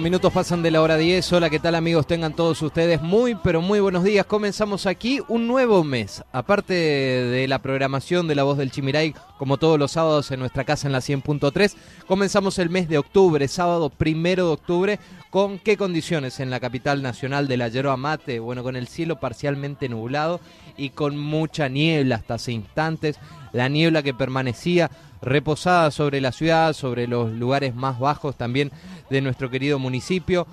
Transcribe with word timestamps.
minutos 0.00 0.32
pasan 0.32 0.62
de 0.62 0.70
la 0.70 0.80
hora 0.80 0.96
10. 0.96 1.32
Hola, 1.34 1.50
¿qué 1.50 1.58
tal 1.58 1.74
amigos? 1.74 2.06
Tengan 2.06 2.34
todos 2.34 2.62
ustedes 2.62 3.02
muy, 3.02 3.34
pero 3.34 3.60
muy 3.60 3.80
buenos 3.80 4.02
días. 4.02 4.24
Comenzamos 4.24 4.86
aquí 4.86 5.20
un 5.28 5.46
nuevo 5.46 5.84
mes. 5.84 6.24
Aparte 6.32 6.72
de 6.74 7.46
la 7.46 7.60
programación 7.60 8.26
de 8.26 8.34
La 8.34 8.42
Voz 8.42 8.56
del 8.56 8.70
Chimiray, 8.70 9.14
como 9.36 9.58
todos 9.58 9.78
los 9.78 9.92
sábados 9.92 10.30
en 10.30 10.40
nuestra 10.40 10.64
casa 10.64 10.88
en 10.88 10.92
la 10.92 11.00
100.3, 11.00 11.74
comenzamos 12.06 12.58
el 12.58 12.70
mes 12.70 12.88
de 12.88 12.98
octubre, 12.98 13.46
sábado 13.46 13.90
primero 13.90 14.46
de 14.46 14.52
octubre. 14.52 14.98
¿Con 15.28 15.58
qué 15.58 15.76
condiciones 15.76 16.40
en 16.40 16.50
la 16.50 16.60
capital 16.60 17.02
nacional 17.02 17.46
de 17.46 17.58
la 17.58 17.68
yerba 17.68 17.96
mate? 17.96 18.40
Bueno, 18.40 18.62
con 18.62 18.76
el 18.76 18.88
cielo 18.88 19.20
parcialmente 19.20 19.88
nublado 19.88 20.40
y 20.76 20.90
con 20.90 21.16
mucha 21.16 21.68
niebla 21.68 22.16
hasta 22.16 22.34
hace 22.34 22.52
instantes. 22.52 23.18
La 23.52 23.68
niebla 23.68 24.02
que 24.02 24.14
permanecía 24.14 24.90
reposada 25.22 25.90
sobre 25.90 26.20
la 26.20 26.32
ciudad, 26.32 26.72
sobre 26.72 27.06
los 27.06 27.30
lugares 27.32 27.74
más 27.74 27.98
bajos 27.98 28.36
también 28.36 28.70
de 29.10 29.20
nuestro 29.20 29.50
querido 29.50 29.78
municipio, 29.78 30.46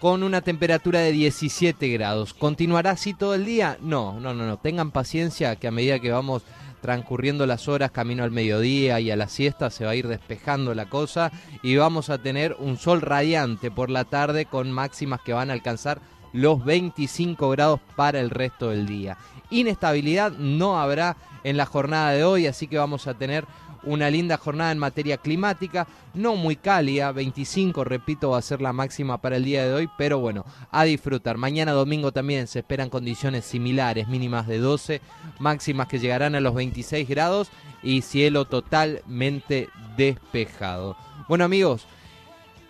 con 0.00 0.22
una 0.22 0.40
temperatura 0.40 1.00
de 1.00 1.12
17 1.12 1.88
grados. 1.88 2.34
¿Continuará 2.34 2.90
así 2.90 3.14
todo 3.14 3.34
el 3.34 3.44
día? 3.44 3.78
No, 3.80 4.18
no, 4.20 4.34
no, 4.34 4.46
no. 4.46 4.56
Tengan 4.58 4.90
paciencia 4.90 5.56
que 5.56 5.68
a 5.68 5.70
medida 5.70 6.00
que 6.00 6.10
vamos 6.10 6.42
transcurriendo 6.82 7.46
las 7.46 7.68
horas 7.68 7.92
camino 7.92 8.24
al 8.24 8.32
mediodía 8.32 9.00
y 9.00 9.10
a 9.10 9.16
la 9.16 9.28
siesta 9.28 9.70
se 9.70 9.84
va 9.84 9.92
a 9.92 9.94
ir 9.94 10.08
despejando 10.08 10.74
la 10.74 10.86
cosa 10.86 11.30
y 11.62 11.76
vamos 11.76 12.10
a 12.10 12.18
tener 12.18 12.56
un 12.58 12.76
sol 12.76 13.00
radiante 13.00 13.70
por 13.70 13.88
la 13.88 14.04
tarde 14.04 14.44
con 14.44 14.70
máximas 14.72 15.20
que 15.22 15.32
van 15.32 15.50
a 15.50 15.52
alcanzar 15.54 16.00
los 16.32 16.64
25 16.64 17.50
grados 17.50 17.80
para 17.94 18.20
el 18.20 18.30
resto 18.30 18.70
del 18.70 18.86
día. 18.86 19.16
Inestabilidad 19.52 20.32
no 20.32 20.80
habrá 20.80 21.16
en 21.44 21.56
la 21.56 21.66
jornada 21.66 22.12
de 22.12 22.24
hoy, 22.24 22.46
así 22.46 22.66
que 22.66 22.78
vamos 22.78 23.06
a 23.06 23.14
tener 23.14 23.44
una 23.84 24.08
linda 24.10 24.38
jornada 24.38 24.72
en 24.72 24.78
materia 24.78 25.18
climática, 25.18 25.86
no 26.14 26.36
muy 26.36 26.56
cálida, 26.56 27.12
25 27.12 27.84
repito 27.84 28.30
va 28.30 28.38
a 28.38 28.42
ser 28.42 28.62
la 28.62 28.72
máxima 28.72 29.18
para 29.18 29.36
el 29.36 29.44
día 29.44 29.66
de 29.66 29.74
hoy, 29.74 29.90
pero 29.98 30.20
bueno, 30.20 30.46
a 30.70 30.84
disfrutar. 30.84 31.36
Mañana 31.36 31.72
domingo 31.72 32.12
también 32.12 32.46
se 32.46 32.60
esperan 32.60 32.90
condiciones 32.90 33.44
similares, 33.44 34.08
mínimas 34.08 34.46
de 34.46 34.58
12, 34.58 35.00
máximas 35.38 35.88
que 35.88 35.98
llegarán 35.98 36.34
a 36.34 36.40
los 36.40 36.54
26 36.54 37.08
grados 37.08 37.50
y 37.82 38.02
cielo 38.02 38.44
totalmente 38.46 39.68
despejado. 39.96 40.96
Bueno 41.28 41.44
amigos, 41.44 41.86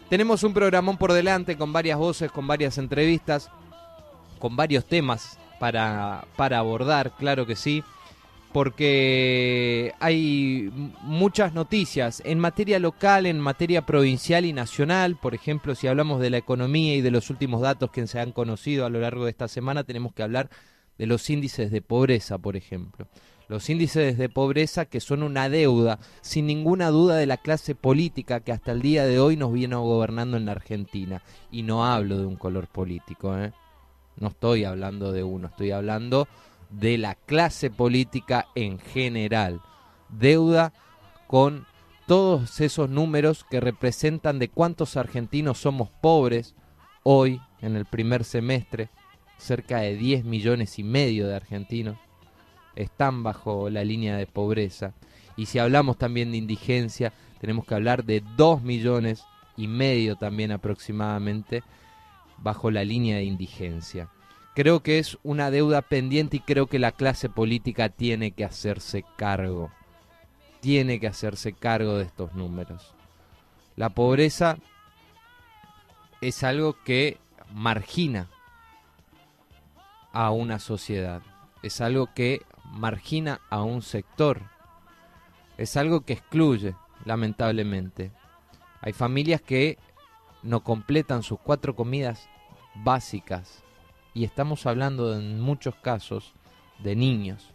tenemos 0.08 0.42
un 0.42 0.52
programón 0.52 0.96
por 0.96 1.12
delante 1.12 1.56
con 1.56 1.72
varias 1.72 1.98
voces, 1.98 2.32
con 2.32 2.46
varias 2.46 2.78
entrevistas, 2.78 3.50
con 4.38 4.56
varios 4.56 4.84
temas 4.84 5.38
para, 5.62 6.24
para 6.34 6.58
abordar, 6.58 7.12
claro 7.16 7.46
que 7.46 7.54
sí 7.54 7.84
porque 8.52 9.94
hay 10.00 10.72
muchas 11.02 11.54
noticias 11.54 12.20
en 12.26 12.40
materia 12.40 12.80
local, 12.80 13.26
en 13.26 13.38
materia 13.38 13.86
provincial 13.86 14.44
y 14.44 14.52
nacional. 14.52 15.16
Por 15.16 15.36
ejemplo, 15.36 15.76
si 15.76 15.86
hablamos 15.86 16.20
de 16.20 16.30
la 16.30 16.38
economía 16.38 16.96
y 16.96 17.00
de 17.00 17.12
los 17.12 17.30
últimos 17.30 17.62
datos 17.62 17.92
que 17.92 18.06
se 18.08 18.18
han 18.18 18.32
conocido 18.32 18.84
a 18.84 18.90
lo 18.90 19.00
largo 19.00 19.24
de 19.24 19.30
esta 19.30 19.46
semana, 19.46 19.84
tenemos 19.84 20.12
que 20.12 20.24
hablar 20.24 20.50
de 20.98 21.06
los 21.06 21.30
índices 21.30 21.70
de 21.70 21.80
pobreza, 21.80 22.38
por 22.38 22.56
ejemplo. 22.56 23.06
Los 23.46 23.70
índices 23.70 24.18
de 24.18 24.28
pobreza 24.28 24.84
que 24.84 24.98
son 24.98 25.22
una 25.22 25.48
deuda, 25.48 26.00
sin 26.22 26.48
ninguna 26.48 26.88
duda, 26.90 27.16
de 27.16 27.26
la 27.26 27.36
clase 27.36 27.76
política 27.76 28.40
que 28.40 28.50
hasta 28.50 28.72
el 28.72 28.82
día 28.82 29.06
de 29.06 29.20
hoy 29.20 29.36
nos 29.36 29.52
viene 29.52 29.76
gobernando 29.76 30.36
en 30.36 30.44
la 30.44 30.52
Argentina. 30.52 31.22
Y 31.52 31.62
no 31.62 31.86
hablo 31.86 32.18
de 32.18 32.26
un 32.26 32.36
color 32.36 32.66
político, 32.66 33.38
¿eh? 33.38 33.52
No 34.16 34.28
estoy 34.28 34.64
hablando 34.64 35.12
de 35.12 35.22
uno, 35.22 35.48
estoy 35.48 35.70
hablando 35.70 36.28
de 36.70 36.98
la 36.98 37.14
clase 37.14 37.70
política 37.70 38.46
en 38.54 38.78
general. 38.78 39.60
Deuda 40.08 40.72
con 41.26 41.66
todos 42.06 42.60
esos 42.60 42.90
números 42.90 43.44
que 43.48 43.60
representan 43.60 44.38
de 44.38 44.48
cuántos 44.48 44.96
argentinos 44.96 45.58
somos 45.58 45.90
pobres 45.90 46.54
hoy 47.02 47.40
en 47.60 47.76
el 47.76 47.86
primer 47.86 48.24
semestre. 48.24 48.90
Cerca 49.38 49.78
de 49.80 49.96
10 49.96 50.24
millones 50.24 50.78
y 50.78 50.84
medio 50.84 51.26
de 51.26 51.34
argentinos 51.34 51.96
están 52.76 53.22
bajo 53.22 53.70
la 53.70 53.84
línea 53.84 54.16
de 54.16 54.26
pobreza. 54.26 54.94
Y 55.36 55.46
si 55.46 55.58
hablamos 55.58 55.98
también 55.98 56.30
de 56.30 56.36
indigencia, 56.36 57.12
tenemos 57.40 57.66
que 57.66 57.74
hablar 57.74 58.04
de 58.04 58.22
2 58.36 58.62
millones 58.62 59.24
y 59.56 59.66
medio 59.66 60.16
también 60.16 60.52
aproximadamente 60.52 61.62
bajo 62.42 62.70
la 62.70 62.84
línea 62.84 63.16
de 63.16 63.24
indigencia. 63.24 64.08
Creo 64.54 64.82
que 64.82 64.98
es 64.98 65.18
una 65.22 65.50
deuda 65.50 65.80
pendiente 65.80 66.36
y 66.36 66.40
creo 66.40 66.66
que 66.66 66.78
la 66.78 66.92
clase 66.92 67.28
política 67.28 67.88
tiene 67.88 68.32
que 68.32 68.44
hacerse 68.44 69.04
cargo. 69.16 69.70
Tiene 70.60 71.00
que 71.00 71.06
hacerse 71.06 71.52
cargo 71.52 71.96
de 71.96 72.04
estos 72.04 72.34
números. 72.34 72.94
La 73.76 73.88
pobreza 73.88 74.58
es 76.20 76.44
algo 76.44 76.76
que 76.84 77.18
margina 77.52 78.28
a 80.12 80.30
una 80.30 80.58
sociedad. 80.58 81.22
Es 81.62 81.80
algo 81.80 82.12
que 82.14 82.42
margina 82.64 83.40
a 83.48 83.62
un 83.62 83.80
sector. 83.82 84.42
Es 85.56 85.76
algo 85.76 86.02
que 86.02 86.12
excluye, 86.12 86.74
lamentablemente. 87.04 88.12
Hay 88.82 88.92
familias 88.92 89.40
que 89.40 89.78
no 90.42 90.62
completan 90.62 91.22
sus 91.22 91.38
cuatro 91.40 91.74
comidas 91.74 92.28
básicas. 92.74 93.62
Y 94.14 94.24
estamos 94.24 94.66
hablando 94.66 95.16
en 95.16 95.40
muchos 95.40 95.74
casos 95.76 96.34
de 96.78 96.96
niños, 96.96 97.50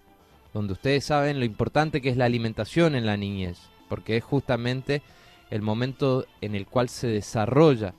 donde 0.53 0.73
ustedes 0.73 1.05
saben 1.05 1.39
lo 1.39 1.45
importante 1.45 2.01
que 2.01 2.09
es 2.09 2.17
la 2.17 2.25
alimentación 2.25 2.95
en 2.95 3.05
la 3.05 3.17
niñez, 3.17 3.59
porque 3.89 4.17
es 4.17 4.23
justamente 4.23 5.01
el 5.49 5.61
momento 5.61 6.25
en 6.41 6.55
el 6.55 6.65
cual 6.65 6.89
se 6.89 7.07
desarrolla 7.07 7.93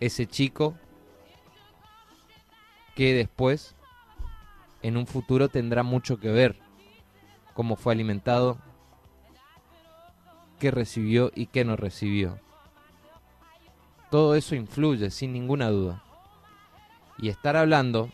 ese 0.00 0.26
chico 0.26 0.74
que 2.94 3.14
después 3.14 3.74
en 4.82 4.96
un 4.96 5.06
futuro 5.06 5.48
tendrá 5.48 5.82
mucho 5.82 6.18
que 6.18 6.30
ver 6.30 6.58
cómo 7.54 7.76
fue 7.76 7.92
alimentado, 7.92 8.58
qué 10.58 10.70
recibió 10.70 11.30
y 11.34 11.46
qué 11.46 11.64
no 11.64 11.76
recibió. 11.76 12.38
Todo 14.14 14.36
eso 14.36 14.54
influye, 14.54 15.10
sin 15.10 15.32
ninguna 15.32 15.70
duda. 15.70 16.04
Y 17.18 17.30
estar 17.30 17.56
hablando 17.56 18.10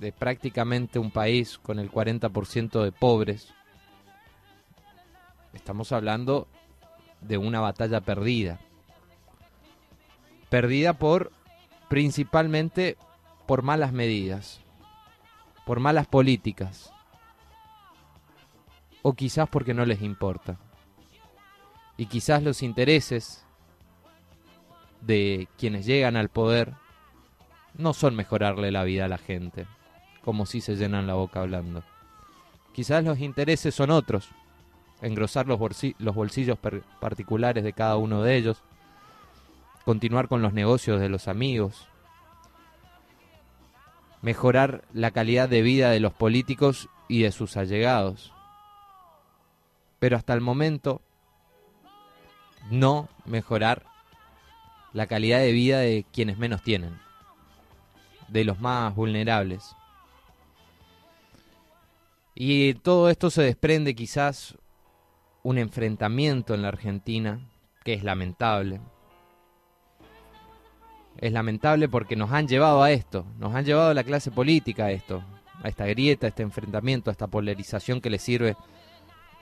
de 0.00 0.10
prácticamente 0.10 0.98
un 0.98 1.10
país 1.10 1.58
con 1.58 1.78
el 1.78 1.92
40% 1.92 2.82
de 2.82 2.92
pobres, 2.92 3.52
estamos 5.52 5.92
hablando 5.92 6.48
de 7.20 7.36
una 7.36 7.60
batalla 7.60 8.00
perdida. 8.00 8.58
Perdida 10.48 10.94
por 10.94 11.30
principalmente 11.90 12.96
por 13.44 13.60
malas 13.60 13.92
medidas, 13.92 14.62
por 15.66 15.78
malas 15.78 16.06
políticas, 16.06 16.90
o 19.02 19.12
quizás 19.12 19.46
porque 19.46 19.74
no 19.74 19.84
les 19.84 20.00
importa. 20.00 20.56
Y 21.98 22.06
quizás 22.06 22.42
los 22.42 22.62
intereses 22.62 23.45
de 25.00 25.48
quienes 25.58 25.86
llegan 25.86 26.16
al 26.16 26.28
poder 26.28 26.74
no 27.76 27.92
son 27.92 28.14
mejorarle 28.16 28.70
la 28.72 28.84
vida 28.84 29.04
a 29.04 29.08
la 29.08 29.18
gente, 29.18 29.66
como 30.22 30.46
si 30.46 30.60
se 30.60 30.76
llenan 30.76 31.06
la 31.06 31.14
boca 31.14 31.40
hablando. 31.40 31.82
Quizás 32.72 33.04
los 33.04 33.20
intereses 33.20 33.74
son 33.74 33.90
otros, 33.90 34.28
engrosar 35.00 35.46
los, 35.46 35.58
los 35.98 36.14
bolsillos 36.14 36.58
particulares 37.00 37.64
de 37.64 37.72
cada 37.72 37.96
uno 37.96 38.22
de 38.22 38.36
ellos, 38.36 38.62
continuar 39.84 40.28
con 40.28 40.42
los 40.42 40.52
negocios 40.52 41.00
de 41.00 41.08
los 41.08 41.28
amigos, 41.28 41.88
mejorar 44.22 44.84
la 44.92 45.10
calidad 45.10 45.48
de 45.48 45.62
vida 45.62 45.90
de 45.90 46.00
los 46.00 46.12
políticos 46.12 46.88
y 47.08 47.22
de 47.22 47.32
sus 47.32 47.56
allegados. 47.56 48.32
Pero 49.98 50.16
hasta 50.16 50.34
el 50.34 50.40
momento 50.40 51.00
no 52.70 53.08
mejorar 53.24 53.84
la 54.96 55.06
calidad 55.06 55.40
de 55.40 55.52
vida 55.52 55.80
de 55.80 56.06
quienes 56.10 56.38
menos 56.38 56.62
tienen, 56.62 56.98
de 58.28 58.44
los 58.44 58.60
más 58.60 58.94
vulnerables. 58.94 59.76
Y 62.34 62.72
todo 62.76 63.10
esto 63.10 63.28
se 63.28 63.42
desprende 63.42 63.94
quizás 63.94 64.56
un 65.42 65.58
enfrentamiento 65.58 66.54
en 66.54 66.62
la 66.62 66.68
Argentina 66.68 67.40
que 67.84 67.92
es 67.92 68.04
lamentable. 68.04 68.80
Es 71.18 71.30
lamentable 71.30 71.90
porque 71.90 72.16
nos 72.16 72.32
han 72.32 72.48
llevado 72.48 72.82
a 72.82 72.90
esto, 72.90 73.26
nos 73.38 73.54
han 73.54 73.66
llevado 73.66 73.90
a 73.90 73.94
la 73.94 74.02
clase 74.02 74.30
política 74.30 74.86
a 74.86 74.92
esto, 74.92 75.22
a 75.62 75.68
esta 75.68 75.84
grieta, 75.84 76.26
a 76.26 76.30
este 76.30 76.42
enfrentamiento, 76.42 77.10
a 77.10 77.12
esta 77.12 77.26
polarización 77.26 78.00
que 78.00 78.08
les 78.08 78.22
sirve 78.22 78.56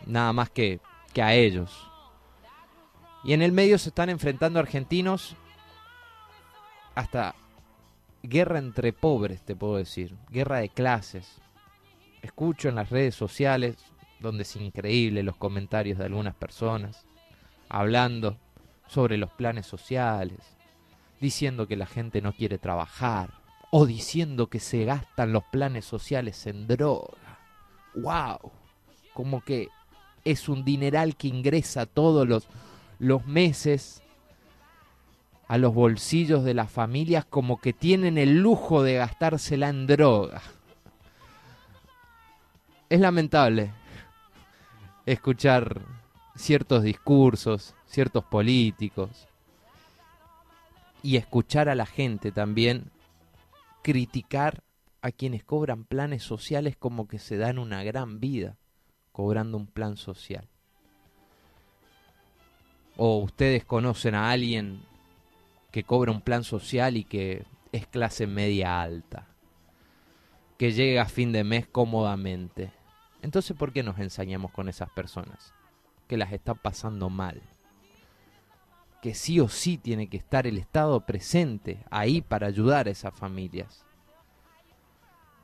nada 0.04 0.32
más 0.32 0.50
que, 0.50 0.80
que 1.12 1.22
a 1.22 1.32
ellos. 1.32 1.88
Y 3.22 3.34
en 3.34 3.42
el 3.42 3.52
medio 3.52 3.78
se 3.78 3.90
están 3.90 4.10
enfrentando 4.10 4.58
argentinos 4.58 5.36
hasta 6.94 7.34
guerra 8.22 8.58
entre 8.58 8.92
pobres, 8.92 9.42
te 9.42 9.56
puedo 9.56 9.76
decir, 9.76 10.16
guerra 10.30 10.58
de 10.58 10.68
clases. 10.68 11.40
Escucho 12.22 12.68
en 12.68 12.76
las 12.76 12.90
redes 12.90 13.14
sociales, 13.14 13.76
donde 14.20 14.42
es 14.42 14.56
increíble 14.56 15.22
los 15.22 15.36
comentarios 15.36 15.98
de 15.98 16.06
algunas 16.06 16.34
personas, 16.34 17.06
hablando 17.68 18.38
sobre 18.86 19.16
los 19.16 19.30
planes 19.32 19.66
sociales, 19.66 20.38
diciendo 21.20 21.66
que 21.66 21.76
la 21.76 21.86
gente 21.86 22.22
no 22.22 22.32
quiere 22.32 22.58
trabajar, 22.58 23.30
o 23.70 23.86
diciendo 23.86 24.46
que 24.48 24.60
se 24.60 24.84
gastan 24.84 25.32
los 25.32 25.42
planes 25.44 25.84
sociales 25.84 26.46
en 26.46 26.68
droga. 26.68 27.40
¡Wow! 27.94 28.52
Como 29.12 29.40
que 29.42 29.68
es 30.24 30.48
un 30.48 30.64
dineral 30.64 31.16
que 31.16 31.28
ingresa 31.28 31.84
todos 31.84 32.26
los, 32.26 32.46
los 32.98 33.26
meses 33.26 34.03
a 35.48 35.58
los 35.58 35.74
bolsillos 35.74 36.44
de 36.44 36.54
las 36.54 36.70
familias 36.70 37.24
como 37.24 37.60
que 37.60 37.72
tienen 37.72 38.18
el 38.18 38.38
lujo 38.38 38.82
de 38.82 38.94
gastársela 38.94 39.68
en 39.68 39.86
droga. 39.86 40.42
Es 42.88 43.00
lamentable 43.00 43.72
escuchar 45.06 45.82
ciertos 46.34 46.82
discursos, 46.82 47.74
ciertos 47.86 48.24
políticos, 48.24 49.28
y 51.02 51.16
escuchar 51.16 51.68
a 51.68 51.74
la 51.74 51.84
gente 51.84 52.32
también 52.32 52.90
criticar 53.82 54.62
a 55.02 55.12
quienes 55.12 55.44
cobran 55.44 55.84
planes 55.84 56.22
sociales 56.22 56.76
como 56.78 57.06
que 57.06 57.18
se 57.18 57.36
dan 57.36 57.58
una 57.58 57.84
gran 57.84 58.20
vida 58.20 58.56
cobrando 59.12 59.58
un 59.58 59.66
plan 59.66 59.98
social. 59.98 60.48
O 62.96 63.18
ustedes 63.18 63.66
conocen 63.66 64.14
a 64.14 64.30
alguien 64.30 64.80
que 65.74 65.82
cobra 65.82 66.12
un 66.12 66.20
plan 66.20 66.44
social 66.44 66.96
y 66.96 67.02
que 67.02 67.44
es 67.72 67.88
clase 67.88 68.28
media 68.28 68.80
alta, 68.80 69.26
que 70.56 70.70
llega 70.70 71.02
a 71.02 71.06
fin 71.06 71.32
de 71.32 71.42
mes 71.42 71.66
cómodamente. 71.66 72.70
Entonces, 73.22 73.56
¿por 73.56 73.72
qué 73.72 73.82
nos 73.82 73.98
ensañamos 73.98 74.52
con 74.52 74.68
esas 74.68 74.88
personas? 74.90 75.52
Que 76.06 76.16
las 76.16 76.32
están 76.32 76.58
pasando 76.58 77.10
mal. 77.10 77.42
Que 79.02 79.16
sí 79.16 79.40
o 79.40 79.48
sí 79.48 79.76
tiene 79.76 80.06
que 80.06 80.16
estar 80.16 80.46
el 80.46 80.58
Estado 80.58 81.00
presente 81.00 81.84
ahí 81.90 82.22
para 82.22 82.46
ayudar 82.46 82.86
a 82.86 82.92
esas 82.92 83.12
familias. 83.12 83.84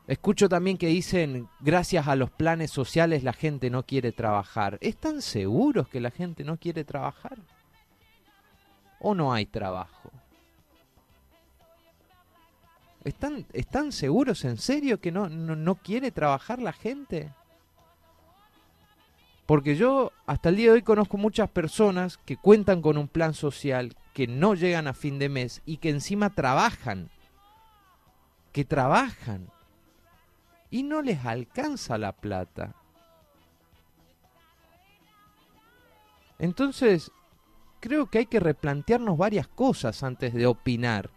Escucho 0.07 0.49
también 0.49 0.79
que 0.79 0.87
dicen, 0.87 1.49
gracias 1.59 2.07
a 2.07 2.15
los 2.15 2.31
planes 2.31 2.71
sociales 2.71 3.25
la 3.25 3.33
gente 3.33 3.69
no 3.69 3.85
quiere 3.85 4.13
trabajar. 4.13 4.79
¿Están 4.81 5.23
seguros 5.23 5.89
que 5.89 5.99
la 5.99 6.13
gente 6.13 6.45
no 6.45 6.57
quiere 6.57 6.85
trabajar? 6.85 7.37
¿O 9.01 9.13
no 9.17 9.33
hay 9.33 9.47
trabajo? 9.47 10.00
¿Están, 13.05 13.47
¿Están 13.53 13.93
seguros 13.93 14.45
en 14.45 14.59
serio 14.59 15.01
que 15.01 15.11
no, 15.11 15.29
no, 15.29 15.57
no 15.57 15.75
quiere 15.77 16.11
trabajar 16.11 16.61
la 16.61 16.73
gente? 16.73 17.33
Porque 19.47 19.75
yo 19.75 20.13
hasta 20.27 20.51
el 20.51 20.57
día 20.57 20.67
de 20.67 20.75
hoy 20.75 20.83
conozco 20.83 21.17
muchas 21.17 21.51
personas 21.51 22.19
que 22.19 22.37
cuentan 22.37 22.83
con 22.83 22.97
un 22.97 23.09
plan 23.09 23.35
social, 23.35 23.97
que 24.15 24.27
no 24.27 24.55
llegan 24.55 24.87
a 24.87 24.95
fin 24.95 25.19
de 25.19 25.29
mes 25.29 25.63
y 25.67 25.79
que 25.79 25.91
encima 25.91 26.31
trabajan. 26.31 27.11
Que 28.53 28.65
trabajan 28.65 29.49
y 30.71 30.83
no 30.83 31.03
les 31.03 31.25
alcanza 31.25 31.99
la 31.99 32.13
plata. 32.13 32.75
Entonces, 36.39 37.11
creo 37.81 38.07
que 38.07 38.19
hay 38.19 38.27
que 38.27 38.41
replantearnos 38.41 39.19
varias 39.19 39.49
cosas 39.49 40.03
antes 40.03 40.33
de 40.33 40.47
opinar. 40.47 41.11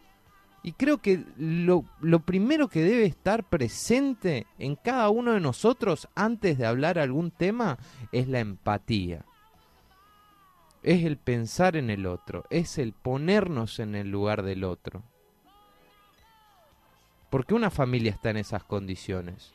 Y 0.65 0.71
creo 0.71 0.99
que 0.99 1.25
lo, 1.37 1.83
primero 2.25 2.69
que 2.69 2.81
debe 2.81 3.05
estar 3.05 3.43
presente 3.43 4.47
en 4.57 4.77
cada 4.77 5.09
uno 5.09 5.33
de 5.33 5.41
nosotros 5.41 6.07
antes 6.15 6.57
de 6.57 6.65
hablar 6.65 6.97
algún 6.97 7.31
tema 7.31 7.77
es 8.13 8.29
la 8.29 8.39
empatía. 8.39 9.25
Es 10.81 11.03
el 11.03 11.17
pensar 11.17 11.75
en 11.75 11.89
el 11.89 12.05
otro, 12.05 12.45
es 12.49 12.77
el 12.77 12.93
ponernos 12.93 13.79
en 13.79 13.93
el 13.93 14.09
lugar 14.09 14.41
del 14.43 14.63
otro. 14.63 15.03
¿Por 17.29 17.45
qué 17.45 17.55
una 17.55 17.69
familia 17.69 18.11
está 18.11 18.29
en 18.29 18.37
esas 18.37 18.63
condiciones? 18.63 19.53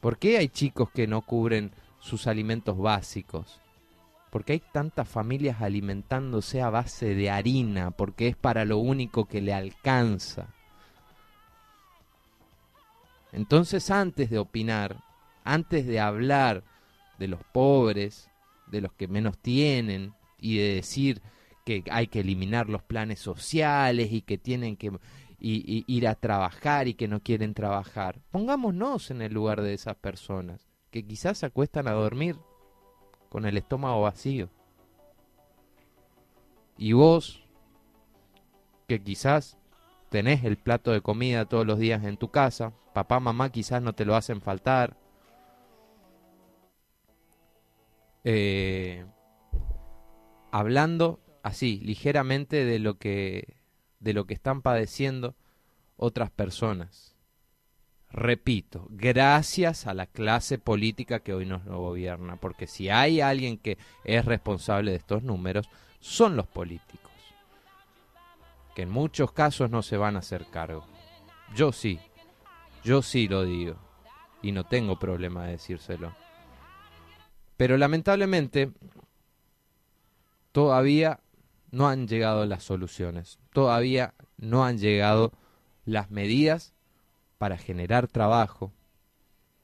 ¿Por 0.00 0.18
qué 0.18 0.38
hay 0.38 0.48
chicos 0.48 0.90
que 0.90 1.06
no 1.06 1.22
cubren 1.22 1.70
sus 2.00 2.26
alimentos 2.26 2.76
básicos? 2.76 3.60
¿Por 4.30 4.44
qué 4.44 4.54
hay 4.54 4.62
tantas 4.72 5.08
familias 5.08 5.62
alimentándose 5.62 6.60
a 6.60 6.70
base 6.70 7.14
de 7.14 7.30
harina? 7.30 7.90
Porque 7.90 8.28
es 8.28 8.36
para 8.36 8.64
lo 8.64 8.78
único 8.78 9.26
que 9.26 9.40
le 9.40 9.54
alcanza. 9.54 10.48
Entonces 13.32 13.90
antes 13.90 14.30
de 14.30 14.38
opinar, 14.38 15.02
antes 15.44 15.86
de 15.86 16.00
hablar 16.00 16.64
de 17.18 17.28
los 17.28 17.40
pobres, 17.52 18.30
de 18.66 18.80
los 18.80 18.92
que 18.92 19.08
menos 19.08 19.38
tienen, 19.38 20.14
y 20.38 20.58
de 20.58 20.74
decir 20.74 21.22
que 21.64 21.82
hay 21.90 22.06
que 22.06 22.20
eliminar 22.20 22.68
los 22.68 22.82
planes 22.82 23.18
sociales 23.18 24.12
y 24.12 24.22
que 24.22 24.38
tienen 24.38 24.76
que 24.76 24.92
ir 25.38 26.08
a 26.08 26.14
trabajar 26.14 26.88
y 26.88 26.94
que 26.94 27.08
no 27.08 27.20
quieren 27.20 27.54
trabajar. 27.54 28.20
Pongámonos 28.30 29.10
en 29.10 29.22
el 29.22 29.34
lugar 29.34 29.62
de 29.62 29.74
esas 29.74 29.96
personas 29.96 30.66
que 30.90 31.04
quizás 31.04 31.38
se 31.38 31.46
acuestan 31.46 31.88
a 31.88 31.92
dormir 31.92 32.36
con 33.28 33.46
el 33.46 33.56
estómago 33.56 34.02
vacío. 34.02 34.48
Y 36.78 36.92
vos, 36.92 37.42
que 38.86 39.02
quizás 39.02 39.58
tenés 40.10 40.44
el 40.44 40.56
plato 40.56 40.92
de 40.92 41.00
comida 41.00 41.46
todos 41.46 41.66
los 41.66 41.78
días 41.78 42.04
en 42.04 42.16
tu 42.16 42.30
casa, 42.30 42.72
papá, 42.94 43.20
mamá 43.20 43.50
quizás 43.50 43.82
no 43.82 43.94
te 43.94 44.04
lo 44.04 44.14
hacen 44.14 44.40
faltar. 44.40 44.96
Eh, 48.24 49.06
hablando 50.50 51.20
así, 51.42 51.78
ligeramente 51.80 52.64
de 52.64 52.78
lo 52.78 52.98
que 52.98 53.56
de 54.00 54.12
lo 54.12 54.26
que 54.26 54.34
están 54.34 54.62
padeciendo 54.62 55.34
otras 55.96 56.30
personas. 56.30 57.15
Repito, 58.10 58.86
gracias 58.90 59.86
a 59.86 59.94
la 59.94 60.06
clase 60.06 60.58
política 60.58 61.20
que 61.20 61.34
hoy 61.34 61.44
nos 61.44 61.64
gobierna, 61.64 62.36
porque 62.36 62.66
si 62.66 62.88
hay 62.88 63.20
alguien 63.20 63.58
que 63.58 63.78
es 64.04 64.24
responsable 64.24 64.92
de 64.92 64.96
estos 64.96 65.22
números, 65.22 65.68
son 66.00 66.36
los 66.36 66.46
políticos, 66.46 67.12
que 68.74 68.82
en 68.82 68.90
muchos 68.90 69.32
casos 69.32 69.70
no 69.70 69.82
se 69.82 69.96
van 69.96 70.16
a 70.16 70.20
hacer 70.20 70.46
cargo. 70.46 70.86
Yo 71.54 71.72
sí, 71.72 71.98
yo 72.84 73.02
sí 73.02 73.28
lo 73.28 73.44
digo, 73.44 73.76
y 74.40 74.52
no 74.52 74.64
tengo 74.64 74.98
problema 74.98 75.44
de 75.44 75.52
decírselo. 75.52 76.14
Pero 77.56 77.76
lamentablemente, 77.76 78.70
todavía 80.52 81.20
no 81.70 81.88
han 81.88 82.06
llegado 82.06 82.46
las 82.46 82.62
soluciones, 82.62 83.40
todavía 83.52 84.14
no 84.36 84.64
han 84.64 84.78
llegado 84.78 85.32
las 85.84 86.10
medidas 86.10 86.75
para 87.38 87.58
generar 87.58 88.08
trabajo, 88.08 88.72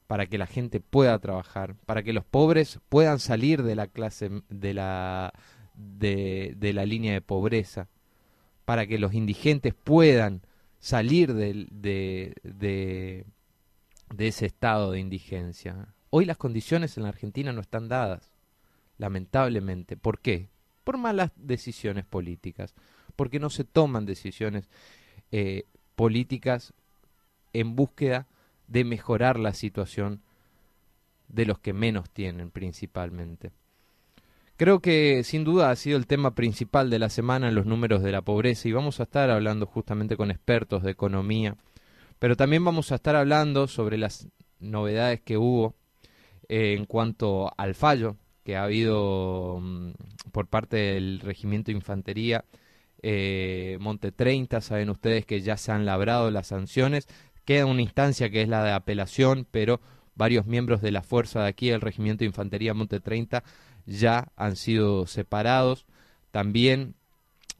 para 0.07 0.27
que 0.27 0.39
la 0.39 0.47
gente 0.47 0.81
pueda 0.81 1.19
trabajar, 1.19 1.75
para 1.87 2.03
que 2.03 2.13
los 2.13 2.25
pobres 2.25 2.81
puedan 2.89 3.19
salir 3.19 3.63
de 3.63 3.75
la 3.75 3.87
clase 3.87 4.43
de 4.49 4.75
la 4.75 5.33
de, 5.75 6.73
la 6.75 6.85
línea 6.85 7.15
de 7.15 7.23
pobreza, 7.23 7.89
para 8.65 8.87
que 8.87 8.99
los 8.99 9.15
indigentes 9.15 9.75
puedan 9.75 10.43
salir 10.81 11.33
de, 11.33 11.67
de, 11.71 12.35
de, 12.43 13.25
de 14.15 14.29
ese 14.29 14.47
estado 14.47 14.93
de 14.93 15.01
indigencia. 15.01 15.95
Hoy 16.11 16.27
las 16.27 16.37
condiciones 16.37 16.97
en 16.97 17.05
la 17.05 17.09
Argentina 17.09 17.53
no 17.53 17.63
están 17.63 17.89
dadas, 17.89 18.33
lamentablemente. 18.99 19.97
¿Por 19.97 20.21
qué? 20.21 20.51
Por 20.85 20.99
malas 20.99 21.31
decisiones 21.37 22.05
políticas, 22.05 22.75
porque 23.17 23.39
no 23.39 23.49
se 23.49 23.65
toman 23.65 24.05
decisiones 24.05 24.69
eh, 25.31 25.65
políticas 25.95 26.75
en 27.53 27.77
búsqueda 27.77 28.27
de 28.69 28.85
mejorar 28.85 29.39
la 29.39 29.55
situación 29.55 30.23
de 31.29 31.47
los 31.47 31.59
que 31.59 31.73
menos 31.73 32.11
tienen 32.11 32.51
principalmente. 32.51 33.51
Creo 34.57 34.81
que 34.81 35.25
sin 35.25 35.45
duda 35.45 35.71
ha 35.71 35.77
sido 35.77 35.97
el 35.97 36.07
tema 36.07 36.35
principal 36.35 36.91
de 36.91 36.99
la 36.99 37.09
semana 37.09 37.49
en 37.49 37.55
los 37.55 37.67
números 37.67 38.03
de 38.03 38.13
la 38.13 38.23
pobreza 38.23 38.69
y 38.69 38.73
vamos 38.73 39.01
a 39.01 39.05
estar 39.05 39.31
hablando 39.31 39.67
justamente 39.67 40.17
con 40.17 40.31
expertos 40.31 40.83
de 40.83 40.91
economía, 40.91 41.57
pero 42.19 42.37
también 42.37 42.65
vamos 42.65 42.93
a 42.93 42.97
estar 42.97 43.17
hablando 43.17 43.67
sobre 43.67 43.99
las 43.99 44.29
novedades 44.61 45.21
que 45.21 45.39
hubo 45.39 45.75
eh, 46.49 46.75
en 46.79 46.85
cuanto 46.85 47.51
al 47.57 47.75
fallo 47.75 48.17
que 48.45 48.57
ha 48.57 48.65
habido 48.65 49.59
mm, 49.61 49.93
por 50.33 50.47
parte 50.47 50.77
del 50.77 51.21
Regimiento 51.21 51.71
de 51.71 51.79
Infantería 51.79 52.45
eh, 53.03 53.79
Monte 53.81 54.13
30, 54.13 54.61
saben 54.61 54.91
ustedes 54.91 55.27
que 55.27 55.41
ya 55.41 55.57
se 55.57 55.73
han 55.73 55.85
labrado 55.85 56.31
las 56.31 56.49
sanciones, 56.49 57.09
Queda 57.45 57.67
una 57.67 57.83
instancia 57.83 58.31
que 58.31 58.43
es 58.43 58.49
la 58.49 58.65
de 58.65 58.73
apelación, 58.73 59.47
pero 59.51 59.81
varios 60.15 60.47
miembros 60.47 60.81
de 60.83 60.93
la 60.93 61.03
fuerza 61.03 61.43
de 61.43 61.49
aquí, 61.49 61.71
el 61.71 61.81
Regimiento 61.81 62.21
de 62.21 62.27
Infantería 62.27 62.75
Monte 62.75 63.01
30, 63.01 63.43
ya 63.87 64.29
han 64.37 64.57
sido 64.57 65.07
separados. 65.07 65.87
También, 66.31 66.95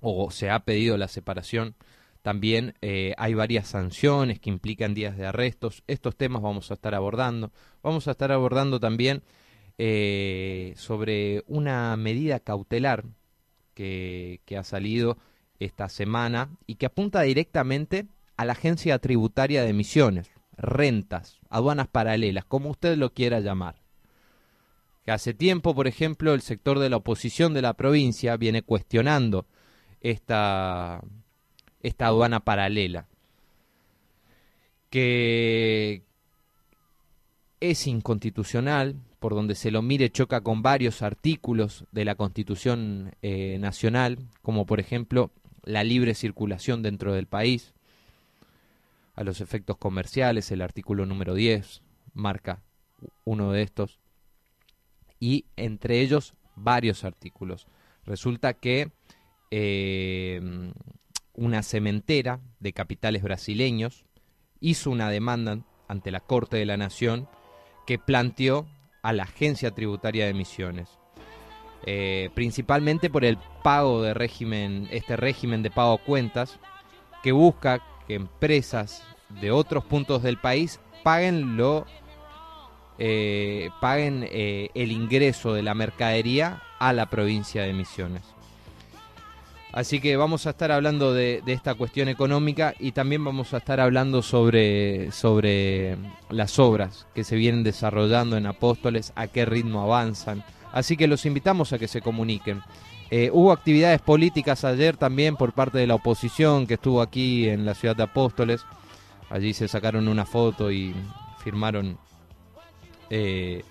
o 0.01 0.31
se 0.31 0.51
ha 0.51 0.61
pedido 0.61 0.97
la 0.97 1.09
separación, 1.09 1.75
también 2.23 2.75
eh, 2.83 3.15
hay 3.19 3.35
varias 3.35 3.67
sanciones 3.67 4.39
que 4.39 4.49
implican 4.49 4.95
días 4.95 5.17
de 5.17 5.27
arrestos. 5.27 5.83
Estos 5.89 6.17
temas 6.17 6.41
vamos 6.41 6.71
a 6.71 6.75
estar 6.75 6.95
abordando. 6.95 7.51
Vamos 7.83 8.07
a 8.07 8.13
estar 8.13 8.31
abordando 8.31 8.79
también 8.79 9.23
eh, 9.79 10.73
sobre 10.77 11.43
una 11.49 11.97
medida 11.97 12.39
cautelar 12.39 13.05
que, 13.75 14.41
que 14.45 14.57
ha 14.57 14.63
salido 14.63 15.19
esta 15.59 15.89
semana 15.89 16.51
y 16.67 16.77
que 16.77 16.87
apunta 16.87 17.23
directamente 17.23 18.07
a 18.37 18.45
la 18.45 18.53
agencia 18.53 18.99
tributaria 18.99 19.63
de 19.63 19.71
emisiones, 19.71 20.31
rentas, 20.57 21.39
aduanas 21.49 21.89
paralelas, 21.89 22.45
como 22.45 22.71
usted 22.71 22.97
lo 22.97 23.13
quiera 23.13 23.41
llamar. 23.41 23.83
Que 25.05 25.13
hace 25.13 25.35
tiempo, 25.35 25.75
por 25.75 25.87
ejemplo, 25.87 26.33
el 26.35 26.43
sector 26.43 26.79
de 26.79 26.89
la 26.89 26.99
oposición 26.99 27.55
de 27.55 27.63
la 27.63 27.75
provincia 27.75 28.37
viene 28.37 28.63
cuestionando 28.63 29.47
esta, 30.01 31.03
esta 31.81 32.07
aduana 32.07 32.41
paralela, 32.41 33.09
que 34.91 36.03
es 37.61 37.87
inconstitucional, 37.87 38.97
por 39.19 39.35
donde 39.35 39.55
se 39.55 39.71
lo 39.71 39.83
mire 39.83 40.11
choca 40.11 40.41
con 40.41 40.63
varios 40.63 41.01
artículos 41.01 41.85
de 41.93 42.05
la 42.05 42.17
Constitución 42.17 43.15
eh, 43.23 43.57
Nacional, 43.61 44.19
como 44.43 44.67
por 44.67 44.81
ejemplo 44.81 45.31
la 45.65 45.85
libre 45.85 46.15
circulación 46.15 46.83
dentro 46.83 47.15
del 47.15 47.27
país, 47.27 47.73
a 49.15 49.25
los 49.25 49.41
efectos 49.41 49.77
comerciales, 49.77 50.51
el 50.51 50.63
artículo 50.63 51.07
número 51.07 51.35
10 51.35 51.83
marca 52.15 52.63
uno 53.25 53.53
de 53.53 53.63
estos, 53.63 54.01
y 55.19 55.47
entre 55.57 56.01
ellos 56.01 56.35
varios 56.57 57.05
artículos. 57.05 57.67
Resulta 58.05 58.55
que 58.55 58.91
eh, 59.51 60.41
una 61.35 61.63
cementera 61.63 62.41
de 62.61 62.73
capitales 62.73 63.23
brasileños 63.23 64.05
hizo 64.61 64.91
una 64.91 65.11
demanda 65.11 65.61
ante 65.89 66.11
la 66.11 66.21
Corte 66.21 66.57
de 66.57 66.67
la 66.67 66.77
Nación 66.77 67.29
que 67.87 67.99
planteó 67.99 68.67
a 69.03 69.13
la 69.13 69.25
Agencia 69.25 69.73
Tributaria 69.73 70.25
de 70.25 70.31
Emisiones. 70.31 70.99
Eh, 71.85 72.31
principalmente 72.35 73.11
por 73.11 73.25
el 73.25 73.39
pago 73.65 74.03
de 74.03 74.15
régimen, 74.15 74.89
este 74.93 75.17
régimen 75.17 75.63
de 75.63 75.71
pago 75.71 75.95
a 75.95 75.99
cuentas, 75.99 76.61
que 77.23 77.33
busca 77.33 77.83
empresas 78.15 79.03
de 79.41 79.51
otros 79.51 79.85
puntos 79.85 80.23
del 80.23 80.39
país 80.39 80.81
paguen 81.03 81.57
lo 81.57 81.87
eh, 82.99 83.71
paguen 83.81 84.29
eh, 84.31 84.69
el 84.75 84.93
ingreso 84.93 85.55
de 85.55 85.63
la 85.63 85.75
mercadería 85.75 86.63
a 86.79 86.93
la 86.93 87.11
provincia 87.11 87.63
de 87.63 87.73
Misiones. 87.73 88.23
Así 89.73 90.01
que 90.01 90.17
vamos 90.17 90.47
a 90.47 90.51
estar 90.51 90.71
hablando 90.71 91.15
de, 91.15 91.43
esta 91.47 91.75
cuestión 91.75 92.09
económica 92.09 92.75
y 92.79 92.93
también 92.93 93.25
vamos 93.25 93.55
a 93.55 93.57
estar 93.57 93.81
hablando 93.81 94.21
sobre, 94.21 95.11
sobre 95.13 95.97
las 96.29 96.59
obras 96.59 97.07
que 97.15 97.25
se 97.25 97.37
vienen 97.37 97.65
desarrollando 97.65 98.37
en 98.37 98.47
Apóstoles, 98.47 99.15
a 99.17 99.29
qué 99.29 99.47
ritmo 99.47 99.83
avanzan. 99.83 100.45
Así 100.73 100.99
que 100.99 101.09
los 101.09 101.25
invitamos 101.25 101.73
a 101.73 101.79
que 101.79 101.89
se 101.89 102.03
comuniquen. 102.03 102.61
Eh, 103.15 103.29
hubo 103.31 103.53
actividades 103.53 104.01
políticas 104.01 104.65
ayer 104.65 104.97
también 104.97 105.37
por 105.37 105.53
parte 105.53 105.77
de 105.77 105.87
la 105.87 105.97
oposición 105.97 106.67
que 106.67 106.75
estuvo 106.75 107.03
aquí 107.03 107.47
en 107.47 107.67
la 107.67 107.75
ciudad 107.75 107.95
de 107.95 108.05
Apóstoles. 108.05 108.65
Allí 109.29 109.53
se 109.53 109.69
sacaron 109.69 110.09
una 110.09 110.25
foto 110.25 110.73
y 110.73 110.95
firmaron 111.45 111.99
eh, 113.11 113.65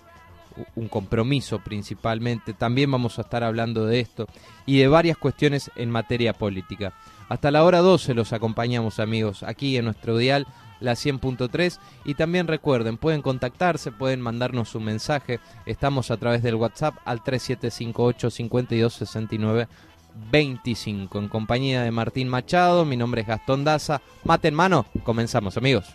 un 0.76 0.86
compromiso 0.86 1.58
principalmente. 1.58 2.52
También 2.52 2.92
vamos 2.92 3.18
a 3.18 3.22
estar 3.22 3.42
hablando 3.42 3.84
de 3.84 3.98
esto 3.98 4.28
y 4.64 4.78
de 4.78 4.86
varias 4.86 5.16
cuestiones 5.16 5.72
en 5.74 5.90
materia 5.90 6.34
política. 6.34 6.92
Hasta 7.28 7.50
la 7.50 7.64
hora 7.64 7.80
12 7.80 8.14
los 8.14 8.32
acompañamos 8.32 9.00
amigos 9.00 9.42
aquí 9.42 9.76
en 9.76 9.86
nuestro 9.86 10.18
dial 10.18 10.46
la 10.82 10.92
100.3 10.92 11.78
y 12.04 12.14
también 12.14 12.48
recuerden, 12.48 12.96
pueden 12.96 13.22
contactarse, 13.22 13.92
pueden 13.92 14.20
mandarnos 14.20 14.74
un 14.74 14.84
mensaje, 14.84 15.40
estamos 15.66 16.10
a 16.10 16.16
través 16.16 16.42
del 16.42 16.56
WhatsApp 16.56 16.96
al 17.04 17.22
3758 17.22 18.30
5269 18.30 19.68
25 20.30 21.18
en 21.18 21.28
compañía 21.28 21.82
de 21.82 21.90
Martín 21.90 22.28
Machado, 22.28 22.84
mi 22.84 22.96
nombre 22.96 23.22
es 23.22 23.26
Gastón 23.26 23.64
Daza, 23.64 24.02
mate 24.24 24.48
en 24.48 24.54
mano, 24.54 24.86
comenzamos 25.04 25.56
amigos. 25.56 25.94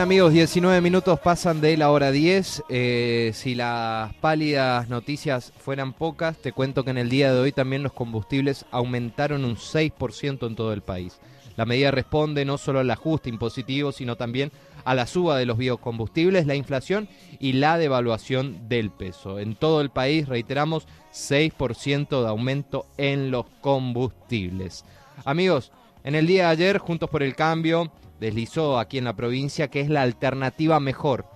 amigos, 0.00 0.32
19 0.32 0.80
minutos 0.80 1.18
pasan 1.18 1.60
de 1.60 1.76
la 1.76 1.90
hora 1.90 2.12
10. 2.12 2.64
Eh, 2.68 3.32
si 3.34 3.54
las 3.54 4.14
pálidas 4.14 4.88
noticias 4.88 5.52
fueran 5.58 5.92
pocas, 5.92 6.36
te 6.36 6.52
cuento 6.52 6.84
que 6.84 6.90
en 6.90 6.98
el 6.98 7.08
día 7.08 7.32
de 7.32 7.40
hoy 7.40 7.52
también 7.52 7.82
los 7.82 7.92
combustibles 7.92 8.64
aumentaron 8.70 9.44
un 9.44 9.56
6% 9.56 10.46
en 10.46 10.54
todo 10.54 10.72
el 10.72 10.82
país. 10.82 11.18
La 11.56 11.66
medida 11.66 11.90
responde 11.90 12.44
no 12.44 12.58
solo 12.58 12.78
al 12.78 12.90
ajuste 12.90 13.28
impositivo, 13.28 13.90
sino 13.90 14.16
también 14.16 14.52
a 14.84 14.94
la 14.94 15.06
suba 15.06 15.36
de 15.36 15.46
los 15.46 15.58
biocombustibles, 15.58 16.46
la 16.46 16.54
inflación 16.54 17.08
y 17.40 17.54
la 17.54 17.76
devaluación 17.76 18.68
del 18.68 18.90
peso. 18.90 19.40
En 19.40 19.56
todo 19.56 19.80
el 19.80 19.90
país, 19.90 20.28
reiteramos, 20.28 20.86
6% 21.12 22.22
de 22.22 22.28
aumento 22.28 22.86
en 22.98 23.32
los 23.32 23.46
combustibles. 23.60 24.84
Amigos, 25.24 25.72
en 26.04 26.14
el 26.14 26.26
día 26.26 26.44
de 26.44 26.50
ayer, 26.50 26.78
Juntos 26.78 27.10
por 27.10 27.24
el 27.24 27.34
Cambio 27.34 27.90
deslizó 28.20 28.78
aquí 28.78 28.98
en 28.98 29.04
la 29.04 29.16
provincia 29.16 29.68
que 29.68 29.80
es 29.80 29.88
la 29.88 30.02
alternativa 30.02 30.80
mejor 30.80 31.26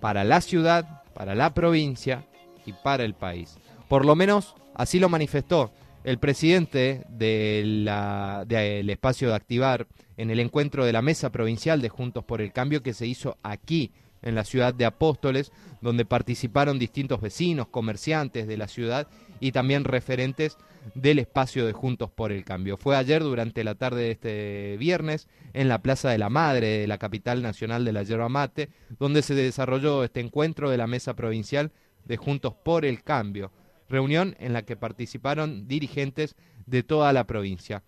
para 0.00 0.24
la 0.24 0.40
ciudad, 0.40 1.02
para 1.14 1.34
la 1.34 1.54
provincia 1.54 2.26
y 2.64 2.72
para 2.72 3.04
el 3.04 3.14
país. 3.14 3.58
Por 3.88 4.04
lo 4.04 4.14
menos 4.14 4.54
así 4.74 4.98
lo 4.98 5.08
manifestó 5.08 5.72
el 6.04 6.18
presidente 6.18 7.04
de 7.08 8.44
del 8.46 8.90
espacio 8.90 9.28
de 9.28 9.34
Activar 9.34 9.86
en 10.16 10.30
el 10.30 10.40
encuentro 10.40 10.84
de 10.84 10.92
la 10.92 11.02
mesa 11.02 11.30
provincial 11.30 11.80
de 11.80 11.88
Juntos 11.88 12.24
por 12.24 12.40
el 12.40 12.52
Cambio 12.52 12.82
que 12.82 12.94
se 12.94 13.06
hizo 13.06 13.36
aquí 13.42 13.92
en 14.22 14.34
la 14.34 14.44
ciudad 14.44 14.74
de 14.74 14.84
Apóstoles, 14.84 15.52
donde 15.80 16.04
participaron 16.04 16.78
distintos 16.78 17.20
vecinos, 17.20 17.68
comerciantes 17.68 18.48
de 18.48 18.56
la 18.56 18.68
ciudad 18.68 19.06
y 19.40 19.52
también 19.52 19.84
referentes 19.84 20.56
del 20.94 21.18
espacio 21.18 21.66
de 21.66 21.72
Juntos 21.72 22.10
por 22.10 22.32
el 22.32 22.44
Cambio. 22.44 22.76
Fue 22.76 22.96
ayer 22.96 23.22
durante 23.22 23.64
la 23.64 23.74
tarde 23.74 24.02
de 24.02 24.10
este 24.10 24.76
viernes 24.78 25.28
en 25.52 25.68
la 25.68 25.82
Plaza 25.82 26.10
de 26.10 26.18
la 26.18 26.30
Madre 26.30 26.78
de 26.78 26.86
la 26.86 26.98
capital 26.98 27.42
nacional 27.42 27.84
de 27.84 27.92
la 27.92 28.02
yerba 28.02 28.28
mate, 28.28 28.70
donde 28.98 29.22
se 29.22 29.34
desarrolló 29.34 30.04
este 30.04 30.20
encuentro 30.20 30.70
de 30.70 30.76
la 30.76 30.86
mesa 30.86 31.14
provincial 31.14 31.72
de 32.04 32.16
Juntos 32.16 32.54
por 32.64 32.84
el 32.84 33.02
Cambio, 33.02 33.52
reunión 33.88 34.36
en 34.38 34.52
la 34.52 34.62
que 34.62 34.76
participaron 34.76 35.68
dirigentes 35.68 36.36
de 36.66 36.82
toda 36.82 37.12
la 37.12 37.24
provincia. 37.24 37.82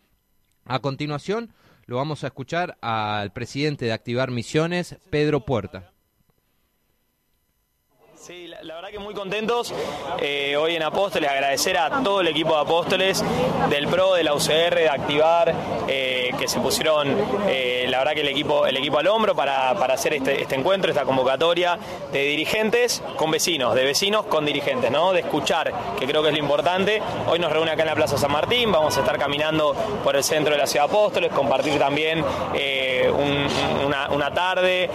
A 0.64 0.78
continuación, 0.80 1.52
lo 1.86 1.96
vamos 1.96 2.22
a 2.22 2.28
escuchar 2.28 2.78
al 2.80 3.32
presidente 3.32 3.86
de 3.86 3.92
Activar 3.92 4.30
Misiones, 4.30 4.96
Pedro 5.10 5.44
Puerta. 5.44 5.92
Muy 8.98 9.14
contentos 9.14 9.72
eh, 10.20 10.56
hoy 10.56 10.74
en 10.74 10.82
Apóstoles, 10.82 11.30
agradecer 11.30 11.76
a 11.78 12.02
todo 12.02 12.20
el 12.22 12.28
equipo 12.28 12.54
de 12.54 12.60
Apóstoles, 12.60 13.24
del 13.68 13.86
PRO, 13.86 14.14
de 14.14 14.24
la 14.24 14.34
UCR, 14.34 14.74
de 14.74 14.88
Activar, 14.88 15.54
eh, 15.88 16.32
que 16.38 16.48
se 16.48 16.58
pusieron, 16.60 17.16
eh, 17.48 17.86
la 17.88 17.98
verdad 17.98 18.12
que 18.14 18.20
el 18.22 18.28
equipo, 18.28 18.66
el 18.66 18.76
equipo 18.76 18.98
al 18.98 19.06
hombro 19.06 19.34
para, 19.34 19.74
para 19.74 19.94
hacer 19.94 20.14
este, 20.14 20.42
este 20.42 20.54
encuentro, 20.56 20.90
esta 20.90 21.04
convocatoria 21.04 21.78
de 22.12 22.22
dirigentes 22.24 23.02
con 23.16 23.30
vecinos, 23.30 23.74
de 23.74 23.84
vecinos 23.84 24.26
con 24.26 24.44
dirigentes, 24.44 24.90
¿no? 24.90 25.12
De 25.12 25.20
escuchar, 25.20 25.72
que 25.98 26.06
creo 26.06 26.22
que 26.22 26.28
es 26.28 26.34
lo 26.34 26.40
importante. 26.40 27.00
Hoy 27.28 27.38
nos 27.38 27.52
reúne 27.52 27.70
acá 27.70 27.82
en 27.82 27.88
la 27.88 27.94
Plaza 27.94 28.18
San 28.18 28.32
Martín, 28.32 28.72
vamos 28.72 28.96
a 28.96 29.00
estar 29.00 29.18
caminando 29.18 29.74
por 30.02 30.16
el 30.16 30.24
centro 30.24 30.52
de 30.52 30.58
la 30.58 30.66
ciudad 30.66 30.86
de 30.86 30.90
Apóstoles, 30.92 31.32
compartir 31.32 31.78
también 31.78 32.20
un- 32.20 33.46
una, 33.86 34.08
una 34.10 34.32
tarde 34.34 34.90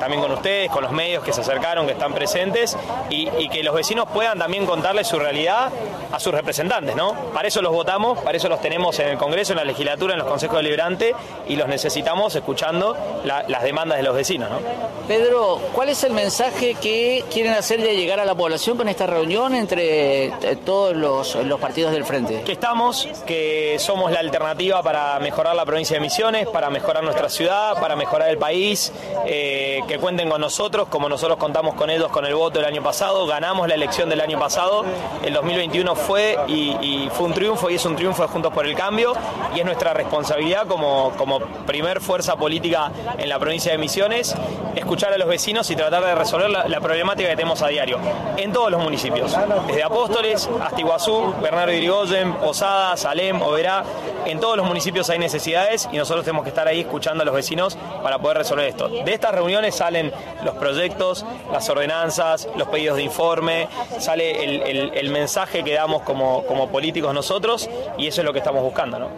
también 0.00 0.22
con 0.22 0.32
ustedes, 0.32 0.70
con 0.70 0.82
los 0.82 0.92
medios 0.92 1.22
que 1.24 1.32
se 1.32 1.40
acercaron, 1.42 1.86
que 1.86 1.92
están 1.92 2.12
presentes 2.14 2.76
y, 3.10 3.17
y 3.38 3.48
que 3.48 3.62
los 3.62 3.74
vecinos 3.74 4.06
puedan 4.12 4.38
también 4.38 4.66
contarles 4.66 5.06
su 5.08 5.18
realidad 5.18 5.70
a 6.12 6.20
sus 6.20 6.32
representantes, 6.32 6.94
¿no? 6.94 7.12
Para 7.32 7.48
eso 7.48 7.62
los 7.62 7.72
votamos, 7.72 8.18
para 8.20 8.36
eso 8.36 8.48
los 8.48 8.60
tenemos 8.60 8.98
en 8.98 9.08
el 9.08 9.18
Congreso, 9.18 9.52
en 9.52 9.58
la 9.58 9.64
legislatura, 9.64 10.12
en 10.14 10.18
los 10.20 10.28
consejos 10.28 10.56
deliberantes 10.58 11.14
y 11.48 11.56
los 11.56 11.68
necesitamos 11.68 12.34
escuchando 12.34 12.96
la- 13.24 13.44
las 13.48 13.62
demandas 13.62 13.98
de 13.98 14.04
los 14.04 14.14
vecinos, 14.14 14.50
¿no? 14.50 14.58
Pedro, 15.06 15.58
¿cuál 15.72 15.88
es 15.88 16.04
el 16.04 16.12
mensaje 16.12 16.74
que 16.74 17.24
quieren 17.32 17.54
hacerle 17.54 17.96
llegar 17.96 18.20
a 18.20 18.24
la 18.24 18.34
población 18.34 18.76
con 18.76 18.88
esta 18.88 19.06
reunión 19.06 19.54
entre 19.54 20.26
eh, 20.26 20.32
todos 20.64 20.94
los, 20.96 21.34
los 21.36 21.58
partidos 21.60 21.92
del 21.92 22.04
frente? 22.04 22.42
que 22.42 22.52
estamos, 22.52 23.08
que 23.26 23.76
somos 23.78 24.10
la 24.12 24.20
alternativa 24.20 24.82
para 24.82 25.18
mejorar 25.20 25.54
la 25.56 25.64
provincia 25.64 25.96
de 25.96 26.00
Misiones, 26.00 26.46
para 26.48 26.68
mejorar 26.70 27.02
nuestra 27.04 27.28
ciudad, 27.28 27.80
para 27.80 27.96
mejorar 27.96 28.28
el 28.28 28.38
país, 28.38 28.92
eh, 29.26 29.80
que 29.88 29.98
cuenten 29.98 30.28
con 30.28 30.40
nosotros, 30.40 30.88
como 30.88 31.08
nosotros 31.08 31.38
contamos 31.38 31.74
con 31.74 31.88
ellos 31.90 32.08
con 32.10 32.26
el 32.26 32.34
voto 32.34 32.58
el 32.58 32.64
año 32.66 32.82
pasado, 32.82 33.07
ganamos 33.26 33.68
la 33.68 33.74
elección 33.74 34.08
del 34.08 34.20
año 34.20 34.38
pasado, 34.38 34.84
el 35.22 35.32
2021 35.32 35.94
fue 35.94 36.38
y, 36.46 37.08
fue 37.12 37.26
un 37.26 37.34
triunfo 37.34 37.70
y 37.70 37.74
es 37.74 37.84
un 37.84 37.96
triunfo 37.96 38.22
de 38.22 38.28
Juntos 38.28 38.52
por 38.52 38.66
el 38.66 38.74
Cambio 38.74 39.14
y 39.54 39.60
es 39.60 39.64
nuestra 39.64 39.94
responsabilidad 39.94 40.66
como, 40.66 41.12
como 41.16 41.40
primer 41.40 42.00
fuerza 42.00 42.36
política 42.36 42.92
en 43.16 43.28
la 43.28 43.38
provincia 43.38 43.72
de 43.72 43.78
Misiones, 43.78 44.34
escuchar 44.74 45.12
a 45.12 45.18
los 45.18 45.26
vecinos 45.28 45.70
y 45.70 45.76
tratar 45.76 46.04
de 46.04 46.14
resolver 46.14 46.50
la, 46.50 46.80
problemática 46.80 47.28
que 47.28 47.36
tenemos 47.36 47.60
a 47.62 47.68
diario 47.68 47.98
en 48.36 48.52
todos 48.52 48.70
los 48.70 48.80
municipios, 48.80 49.36
desde 49.66 49.82
Apóstoles 49.82 50.48
hasta 50.62 50.80
Iguazú, 50.80 51.34
Bernardo 51.42 51.72
Irigoyen, 51.72 52.34
Posada, 52.34 52.96
Salem, 52.96 53.42
Oberá, 53.42 53.84
en 54.26 54.38
todos 54.40 54.56
los 54.56 54.66
municipios 54.66 55.08
hay 55.10 55.18
necesidades 55.18 55.88
y 55.90 55.96
nosotros 55.96 56.24
tenemos 56.24 56.44
que 56.44 56.50
estar 56.50 56.68
ahí 56.68 56.80
escuchando 56.80 57.22
a 57.22 57.24
los 57.24 57.34
vecinos 57.34 57.76
para 58.02 58.18
poder 58.18 58.38
resolver 58.38 58.66
esto. 58.66 58.88
De 58.88 59.12
estas 59.12 59.32
reuniones 59.32 59.74
salen 59.74 60.12
los 60.44 60.54
proyectos, 60.56 61.24
las 61.50 61.68
ordenanzas, 61.68 62.48
los 62.56 62.68
pedidos 62.68 62.97
de 62.98 63.04
informe, 63.04 63.68
sale 63.98 64.44
el, 64.44 64.62
el- 64.94 65.10
mensaje 65.10 65.64
que 65.64 65.72
damos 65.72 66.02
como, 66.02 66.44
como 66.44 66.68
políticos 66.68 67.14
nosotros 67.14 67.68
y 67.96 68.06
eso 68.06 68.20
es 68.20 68.24
lo 68.26 68.32
que 68.32 68.38
estamos 68.40 68.62
buscando. 68.62 68.98
¿no? 68.98 69.08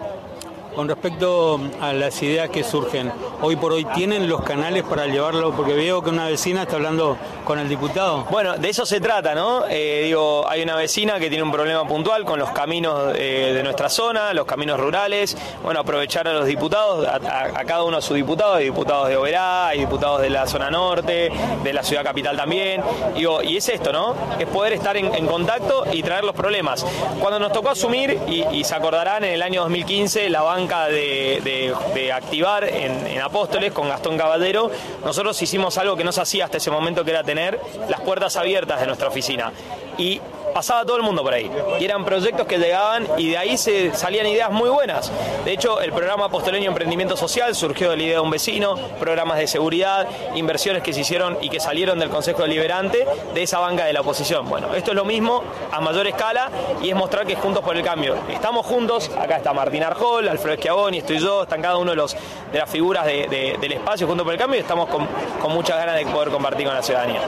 Con 0.74 0.88
respecto 0.88 1.60
a 1.80 1.92
las 1.92 2.22
ideas 2.22 2.48
que 2.48 2.62
surgen, 2.62 3.12
hoy 3.42 3.56
por 3.56 3.72
hoy 3.72 3.84
tienen 3.86 4.28
los 4.28 4.42
canales 4.42 4.84
para 4.84 5.06
llevarlo, 5.06 5.52
porque 5.52 5.74
veo 5.74 6.00
que 6.00 6.10
una 6.10 6.26
vecina 6.26 6.62
está 6.62 6.76
hablando 6.76 7.16
con 7.44 7.58
el 7.58 7.68
diputado. 7.68 8.24
Bueno, 8.30 8.56
de 8.56 8.68
eso 8.68 8.86
se 8.86 9.00
trata, 9.00 9.34
¿no? 9.34 9.64
Eh, 9.68 10.02
digo, 10.04 10.48
hay 10.48 10.62
una 10.62 10.76
vecina 10.76 11.18
que 11.18 11.28
tiene 11.28 11.42
un 11.42 11.50
problema 11.50 11.86
puntual 11.88 12.24
con 12.24 12.38
los 12.38 12.50
caminos 12.50 13.12
eh, 13.16 13.52
de 13.52 13.62
nuestra 13.64 13.88
zona, 13.88 14.32
los 14.32 14.46
caminos 14.46 14.78
rurales. 14.78 15.36
Bueno, 15.64 15.80
aprovechar 15.80 16.28
a 16.28 16.32
los 16.32 16.46
diputados, 16.46 17.04
a, 17.06 17.64
cada 17.64 17.82
uno 17.82 17.96
a 17.96 18.00
su 18.00 18.14
diputado, 18.14 18.54
hay 18.54 18.66
diputados 18.66 19.08
de 19.08 19.16
Oberá, 19.16 19.68
hay 19.68 19.80
diputados 19.80 20.20
de 20.20 20.30
la 20.30 20.46
zona 20.46 20.70
norte, 20.70 21.32
de 21.64 21.72
la 21.72 21.82
ciudad 21.82 22.04
capital 22.04 22.36
también. 22.36 22.80
Digo, 23.16 23.42
y 23.42 23.56
es 23.56 23.68
esto, 23.68 23.92
¿no? 23.92 24.14
Es 24.38 24.46
poder 24.46 24.74
estar 24.74 24.96
en, 24.96 25.12
en 25.12 25.26
contacto 25.26 25.84
y 25.92 26.04
traer 26.04 26.22
los 26.22 26.34
problemas. 26.34 26.86
Cuando 27.18 27.40
nos 27.40 27.52
tocó 27.52 27.70
asumir, 27.70 28.20
y, 28.28 28.44
y 28.52 28.62
se 28.62 28.76
acordarán, 28.76 29.24
en 29.24 29.32
el 29.32 29.42
año 29.42 29.62
2015, 29.62 30.30
la 30.30 30.42
banca 30.42 30.60
de, 30.78 32.12
activar 32.14 32.64
en, 32.64 33.06
en 33.06 33.20
Apóstoles 33.20 33.72
con 33.72 33.88
Gastón 33.88 34.16
Caballero, 34.16 34.70
nosotros 35.04 35.40
hicimos 35.42 35.76
algo 35.78 35.96
que 35.96 36.04
no 36.04 36.12
se 36.12 36.20
hacía 36.20 36.44
hasta 36.44 36.58
ese 36.58 36.70
momento, 36.70 37.04
que 37.04 37.10
era 37.10 37.24
tener 37.24 37.60
las 37.88 38.00
puertas 38.00 38.36
abiertas 38.36 38.80
de 38.80 38.86
nuestra 38.86 39.08
oficina. 39.08 39.52
Y 39.98 40.20
pasaba 40.54 40.84
todo 40.84 40.96
el 40.96 41.02
mundo 41.02 41.22
por 41.22 41.34
ahí. 41.34 41.50
Y 41.78 41.84
eran 41.84 42.04
proyectos 42.04 42.46
que 42.46 42.58
llegaban 42.58 43.06
y 43.16 43.30
de 43.30 43.38
ahí 43.38 43.56
se 43.56 43.92
salían 43.94 44.26
ideas 44.26 44.50
muy 44.50 44.68
buenas. 44.68 45.10
De 45.44 45.52
hecho, 45.52 45.80
el 45.80 45.92
programa 45.92 46.26
Apostoleño 46.26 46.68
Emprendimiento 46.68 47.16
Social 47.16 47.54
surgió 47.54 47.90
de 47.90 47.96
la 47.96 48.02
idea 48.02 48.14
de 48.16 48.20
un 48.20 48.30
vecino, 48.30 48.76
programas 48.98 49.38
de 49.38 49.46
seguridad, 49.46 50.06
inversiones 50.34 50.82
que 50.82 50.92
se 50.92 51.00
hicieron 51.00 51.38
y 51.40 51.48
que 51.50 51.60
salieron 51.60 51.98
del 51.98 52.10
Consejo 52.10 52.42
Deliberante 52.42 53.06
de 53.34 53.42
esa 53.42 53.58
banca 53.58 53.84
de 53.84 53.92
la 53.92 54.00
oposición. 54.00 54.48
Bueno, 54.48 54.74
esto 54.74 54.90
es 54.90 54.96
lo 54.96 55.04
mismo 55.04 55.42
a 55.72 55.80
mayor 55.80 56.06
escala 56.06 56.50
y 56.82 56.90
es 56.90 56.96
mostrar 56.96 57.26
que 57.26 57.34
es 57.34 57.38
Juntos 57.38 57.62
por 57.64 57.76
el 57.76 57.82
Cambio. 57.82 58.16
Estamos 58.28 58.66
juntos, 58.66 59.10
acá 59.18 59.36
está 59.36 59.52
Martín 59.52 59.82
Arjol, 59.82 60.28
Alfredo 60.28 60.56
Schiavoni, 60.56 60.98
estoy 60.98 61.18
yo, 61.18 61.42
están 61.44 61.62
cada 61.62 61.76
uno 61.76 61.90
de, 61.90 61.96
los, 61.96 62.16
de 62.52 62.58
las 62.58 62.68
figuras 62.70 63.04
de- 63.06 63.26
de- 63.28 63.56
del 63.60 63.72
espacio 63.72 64.06
Juntos 64.06 64.24
por 64.24 64.32
el 64.34 64.38
Cambio 64.40 64.58
y 64.58 64.62
estamos 64.62 64.88
con, 64.88 65.06
con 65.40 65.52
muchas 65.52 65.76
ganas 65.76 65.96
de 65.96 66.06
poder 66.06 66.30
compartir 66.30 66.66
con 66.66 66.74
la 66.74 66.82
ciudadanía. 66.82 67.20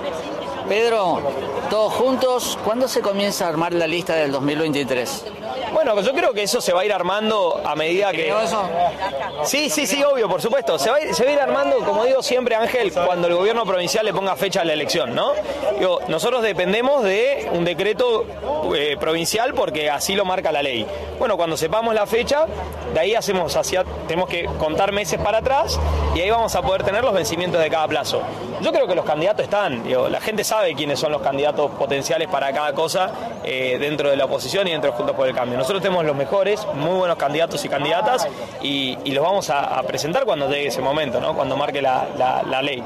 Pedro, 0.72 1.20
todos 1.68 1.92
juntos, 1.92 2.58
¿cuándo 2.64 2.88
se 2.88 3.02
comienza 3.02 3.44
a 3.44 3.50
armar 3.50 3.74
la 3.74 3.86
lista 3.86 4.14
del 4.14 4.32
2023? 4.32 5.26
Bueno, 5.74 6.00
yo 6.00 6.14
creo 6.14 6.32
que 6.32 6.44
eso 6.44 6.62
se 6.62 6.72
va 6.72 6.80
a 6.80 6.84
ir 6.86 6.94
armando 6.94 7.60
a 7.62 7.74
medida 7.74 8.10
que... 8.10 8.22
¿Creo 8.22 8.40
eso? 8.40 8.62
Sí, 9.44 9.68
sí, 9.68 9.86
sí, 9.86 10.02
obvio, 10.02 10.30
por 10.30 10.40
supuesto. 10.40 10.78
Se 10.78 10.90
va, 10.90 10.96
a 10.96 11.00
ir, 11.02 11.14
se 11.14 11.24
va 11.24 11.30
a 11.30 11.32
ir 11.34 11.40
armando, 11.40 11.76
como 11.78 12.04
digo 12.04 12.22
siempre, 12.22 12.54
Ángel, 12.54 12.90
cuando 12.90 13.28
el 13.28 13.34
gobierno 13.34 13.66
provincial 13.66 14.06
le 14.06 14.14
ponga 14.14 14.34
fecha 14.36 14.62
a 14.62 14.64
la 14.64 14.72
elección, 14.72 15.14
¿no? 15.14 15.32
Digo, 15.78 16.00
nosotros 16.08 16.42
dependemos 16.42 17.04
de 17.04 17.50
un 17.52 17.64
decreto 17.64 18.24
eh, 18.74 18.96
provincial 18.98 19.52
porque 19.52 19.90
así 19.90 20.14
lo 20.14 20.24
marca 20.24 20.52
la 20.52 20.62
ley. 20.62 20.86
Bueno, 21.18 21.36
cuando 21.36 21.56
sepamos 21.56 21.94
la 21.94 22.06
fecha, 22.06 22.46
de 22.94 23.00
ahí 23.00 23.14
hacemos 23.14 23.54
hacia, 23.56 23.84
tenemos 24.06 24.28
que 24.28 24.44
contar 24.58 24.92
meses 24.92 25.20
para 25.20 25.38
atrás 25.38 25.78
y 26.14 26.20
ahí 26.20 26.30
vamos 26.30 26.54
a 26.54 26.62
poder 26.62 26.82
tener 26.82 27.02
los 27.02 27.12
vencimientos 27.12 27.60
de 27.60 27.70
cada 27.70 27.88
plazo. 27.88 28.22
Yo 28.60 28.72
creo 28.72 28.86
que 28.86 28.94
los 28.94 29.04
candidatos 29.04 29.42
están, 29.42 29.82
digo, 29.82 30.08
la 30.08 30.20
gente 30.20 30.44
sabe 30.44 30.61
quiénes 30.74 30.98
son 30.98 31.12
los 31.12 31.20
candidatos 31.22 31.70
potenciales 31.72 32.28
para 32.28 32.52
cada 32.52 32.72
cosa 32.72 33.10
eh, 33.44 33.76
dentro 33.80 34.10
de 34.10 34.16
la 34.16 34.24
oposición 34.26 34.66
y 34.68 34.70
dentro 34.72 34.90
de 34.90 34.96
Juntos 34.96 35.14
por 35.16 35.28
el 35.28 35.34
Cambio. 35.34 35.58
Nosotros 35.58 35.82
tenemos 35.82 36.04
los 36.04 36.16
mejores, 36.16 36.66
muy 36.74 36.96
buenos 36.96 37.16
candidatos 37.16 37.64
y 37.64 37.68
candidatas 37.68 38.26
y, 38.62 38.96
y 39.04 39.10
los 39.12 39.24
vamos 39.24 39.50
a, 39.50 39.78
a 39.78 39.82
presentar 39.82 40.24
cuando 40.24 40.48
llegue 40.48 40.68
ese 40.68 40.80
momento, 40.80 41.20
¿no? 41.20 41.34
cuando 41.34 41.56
marque 41.56 41.82
la, 41.82 42.06
la- 42.16 42.42
la 42.42 42.62
ley. 42.62 42.82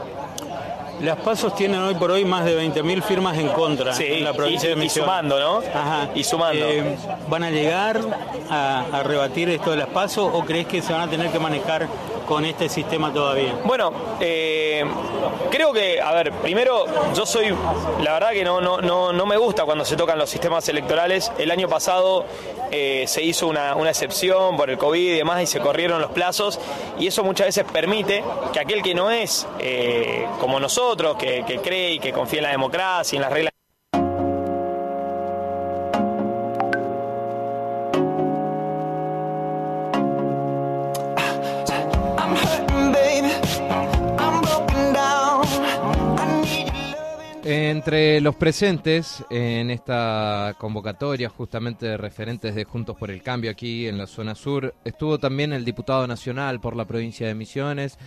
Las 1.01 1.19
pasos 1.19 1.55
tienen 1.55 1.79
hoy 1.83 1.95
por 1.95 2.11
hoy 2.11 2.25
más 2.25 2.47
de 2.47 2.59
20.000 2.59 3.03
firmas 3.03 3.37
en 3.37 3.49
contra 3.49 3.93
Sí, 3.93 4.07
en 4.09 4.25
la 4.25 4.33
provincia 4.33 4.71
y- 4.71 4.73
de 4.73 4.79
y 4.79 4.83
Misiones. 4.83 5.11
sumando, 5.11 5.39
¿no? 5.39 5.59
Ajá. 5.59 6.09
Y 6.15 6.25
sumando. 6.25 6.65
Eh, 6.67 6.97
¿Van 7.29 7.43
a 7.45 7.51
llegar 7.51 8.01
a, 8.49 8.85
a 8.91 9.03
rebatir 9.03 9.51
esto 9.51 9.73
de 9.73 9.77
las 9.77 9.89
pasos 9.89 10.31
o 10.33 10.41
crees 10.47 10.67
que 10.67 10.81
se 10.81 10.95
van 10.95 11.03
a 11.03 11.11
tener 11.11 11.29
que 11.31 11.39
manejar 11.39 11.87
con 12.27 12.45
este 12.45 12.69
sistema 12.69 13.13
todavía? 13.13 13.55
Bueno, 13.65 13.93
eh, 14.21 14.85
creo 15.51 15.73
que, 15.73 16.01
a 16.01 16.13
ver, 16.13 16.33
primero, 16.33 16.85
yo 17.15 17.25
soy, 17.25 17.55
la 18.03 18.13
verdad 18.13 18.33
que 18.33 18.45
no, 18.45 18.61
no, 18.61 18.81
no, 18.81 19.13
no 19.13 19.27
me 19.27 19.37
gusta 19.37 19.65
cuando 19.65 19.85
se 19.85 19.97
tocan 19.97 20.19
los 20.19 20.29
sistemas 20.29 20.69
electorales. 20.69 21.33
El 21.39 21.51
año 21.51 21.69
pasado 21.69 22.27
eh, 22.71 23.05
se 23.07 23.23
hizo 23.23 23.47
una, 23.47 23.75
una 23.75 23.91
excepción 23.91 24.57
por 24.57 24.69
el 24.69 24.77
COVID 24.77 25.13
y 25.13 25.17
demás 25.17 25.43
y 25.43 25.47
se 25.47 25.61
corrieron 25.61 26.01
los 26.01 26.11
plazos 26.11 26.59
y 26.99 27.07
eso 27.07 27.23
muchas 27.25 27.47
veces 27.47 27.65
permite 27.65 28.23
que 28.53 28.61
aquel 28.61 28.83
que 28.83 28.95
no 28.95 29.11
es 29.11 29.47
eh, 29.59 30.27
como 30.41 30.61
nosotros, 30.61 31.17
que, 31.17 31.45
que 31.47 31.59
cree 31.59 31.93
y 31.93 31.99
que 31.99 32.13
confía 32.13 32.41
en 32.41 32.45
la 32.45 32.51
democracia 32.51 33.17
y 33.17 33.19
en 33.19 33.23
las 33.23 33.33
reglas 33.33 33.56
Entre 47.77 48.23
los 48.23 48.35
presentes 48.37 49.23
en 49.29 49.71
esta 49.71 50.57
convocatoria 50.59 51.29
justamente 51.29 51.85
de 51.85 51.99
referentes 51.99 52.55
de 52.55 52.65
Juntos 52.65 52.97
por 52.97 53.11
el 53.11 53.23
Cambio 53.23 53.51
aquí 53.51 53.87
en 53.87 53.99
la 53.99 54.07
zona 54.07 54.35
sur, 54.35 54.75
estuvo 54.83 55.19
también 55.19 55.53
el 55.53 55.67
diputado 55.67 56.07
nacional 56.07 56.59
por 56.59 56.75
la 56.75 56.87
provincia 56.87 57.27
de 57.27 57.35
Misiones 57.35 57.99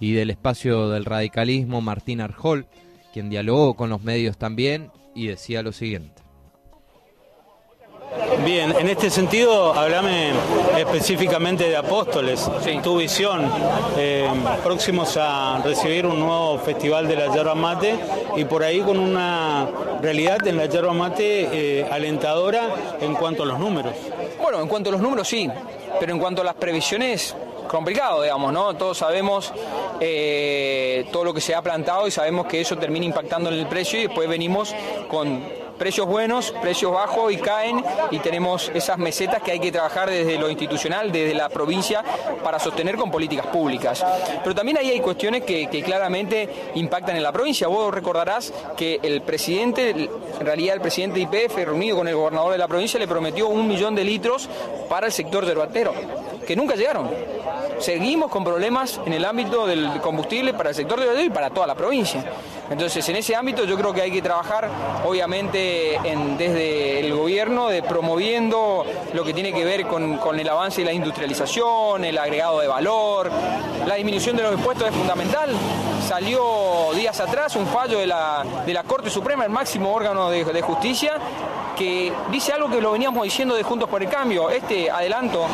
y 0.00 0.12
del 0.12 0.30
espacio 0.30 0.88
del 0.88 1.04
radicalismo, 1.04 1.82
Martín 1.82 2.22
Arjol, 2.22 2.68
quien 3.12 3.28
dialogó 3.28 3.74
con 3.74 3.90
los 3.90 4.02
medios 4.02 4.38
también 4.38 4.90
y 5.14 5.26
decía 5.26 5.62
lo 5.62 5.72
siguiente. 5.72 6.27
Bien, 8.44 8.74
en 8.78 8.88
este 8.88 9.10
sentido, 9.10 9.74
háblame 9.74 10.30
específicamente 10.78 11.68
de 11.68 11.76
Apóstoles, 11.76 12.48
tu 12.82 12.96
visión, 12.96 13.50
eh, 13.98 14.26
próximos 14.64 15.18
a 15.20 15.60
recibir 15.62 16.06
un 16.06 16.18
nuevo 16.18 16.58
festival 16.58 17.06
de 17.06 17.16
la 17.16 17.34
yerba 17.34 17.54
mate 17.54 17.98
y 18.34 18.46
por 18.46 18.62
ahí 18.62 18.80
con 18.80 18.98
una 18.98 19.68
realidad 20.00 20.46
en 20.46 20.56
la 20.56 20.66
yerba 20.66 20.94
mate 20.94 21.80
eh, 21.80 21.86
alentadora 21.90 22.96
en 23.00 23.14
cuanto 23.14 23.42
a 23.42 23.46
los 23.46 23.58
números. 23.58 23.92
Bueno, 24.40 24.62
en 24.62 24.68
cuanto 24.68 24.88
a 24.88 24.92
los 24.92 25.02
números 25.02 25.28
sí, 25.28 25.50
pero 26.00 26.12
en 26.12 26.18
cuanto 26.18 26.40
a 26.40 26.44
las 26.46 26.54
previsiones, 26.54 27.36
complicado, 27.68 28.22
digamos, 28.22 28.52
¿no? 28.54 28.74
Todos 28.74 28.96
sabemos 28.96 29.52
eh, 30.00 31.06
todo 31.12 31.24
lo 31.24 31.34
que 31.34 31.42
se 31.42 31.54
ha 31.54 31.60
plantado 31.60 32.06
y 32.08 32.10
sabemos 32.10 32.46
que 32.46 32.60
eso 32.62 32.76
termina 32.76 33.04
impactando 33.04 33.50
en 33.50 33.58
el 33.58 33.66
precio 33.66 33.98
y 33.98 34.06
después 34.06 34.28
venimos 34.28 34.74
con 35.08 35.67
precios 35.78 36.06
buenos, 36.06 36.52
precios 36.60 36.92
bajos 36.92 37.32
y 37.32 37.36
caen 37.36 37.82
y 38.10 38.18
tenemos 38.18 38.70
esas 38.74 38.98
mesetas 38.98 39.42
que 39.42 39.52
hay 39.52 39.60
que 39.60 39.72
trabajar 39.72 40.10
desde 40.10 40.38
lo 40.38 40.50
institucional, 40.50 41.12
desde 41.12 41.34
la 41.34 41.48
provincia, 41.48 42.04
para 42.42 42.58
sostener 42.58 42.96
con 42.96 43.10
políticas 43.10 43.46
públicas. 43.46 44.04
Pero 44.42 44.54
también 44.54 44.78
ahí 44.78 44.90
hay 44.90 45.00
cuestiones 45.00 45.44
que, 45.44 45.68
claramente 45.78 46.72
impactan 46.74 47.16
en 47.16 47.22
la 47.22 47.32
provincia. 47.32 47.68
Vos 47.68 47.94
recordarás 47.94 48.52
que 48.76 48.98
el 49.02 49.22
presidente, 49.22 49.90
en 49.90 50.44
realidad 50.44 50.74
el 50.74 50.80
presidente 50.80 51.20
de 51.20 51.22
IPF, 51.22 51.56
reunido 51.56 51.96
con 51.96 52.08
el 52.08 52.16
gobernador 52.16 52.52
de 52.52 52.58
la 52.58 52.66
provincia, 52.66 52.98
le 52.98 53.06
prometió 53.06 53.48
un 53.48 53.68
millón 53.68 53.94
de 53.94 54.04
litros 54.04 54.48
para 54.88 55.06
el 55.06 55.12
sector 55.12 55.46
yerbatero, 55.46 55.94
que 56.46 56.56
nunca 56.56 56.74
llegaron. 56.74 57.08
Seguimos 57.78 58.30
con 58.30 58.42
problemas 58.44 59.00
en 59.06 59.12
el 59.12 59.24
ámbito 59.24 59.66
del 59.66 60.00
combustible 60.00 60.52
para 60.54 60.70
el 60.70 60.74
sector 60.74 60.98
yerbatero 60.98 61.24
y 61.26 61.30
para 61.30 61.50
toda 61.50 61.66
la 61.66 61.74
provincia. 61.74 62.24
Entonces, 62.70 63.08
en 63.08 63.16
ese 63.16 63.34
ámbito 63.36 63.64
yo 63.64 63.76
creo 63.78 63.94
que 63.94 64.02
hay 64.02 64.10
que 64.10 64.20
trabajar, 64.20 64.68
obviamente, 65.06 65.94
en- 65.96 66.36
desde 66.36 67.00
el 67.00 67.14
gobierno, 67.14 67.68
de 67.68 67.82
promoviendo 67.82 68.84
lo 69.14 69.24
que 69.24 69.32
tiene 69.32 69.52
que 69.52 69.64
ver 69.64 69.86
con, 69.86 70.18
el 70.38 70.48
avance 70.48 70.80
de 70.82 70.86
la 70.86 70.92
industrialización, 70.92 72.04
el 72.04 72.18
agregado 72.18 72.60
de 72.60 72.66
valor, 72.68 73.30
la 73.86 73.94
disminución 73.94 74.36
de 74.36 74.42
los 74.42 74.52
impuestos 74.54 74.88
es 74.88 74.94
fundamental. 74.94 75.50
Salió 76.06 76.90
días 76.94 77.18
atrás 77.20 77.54
un 77.56 77.66
fallo 77.66 77.98
de 78.00 78.06
la, 78.06 78.44
de 78.66 78.72
la 78.74 78.82
Corte 78.82 79.08
Suprema, 79.10 79.44
el 79.44 79.50
máximo 79.50 79.92
órgano 79.92 80.30
de, 80.30 80.44
de 80.44 80.62
justicia, 80.62 81.12
que 81.76 82.12
dice 82.30 82.52
algo 82.52 82.68
que 82.68 82.80
lo 82.80 82.92
veníamos 82.92 83.22
diciendo 83.24 83.54
de 83.54 83.62
Juntos 83.62 83.88
por 83.88 84.02
el 84.02 84.08
Cambio. 84.08 84.50
Este 84.50 84.90
adelanto 84.90 85.46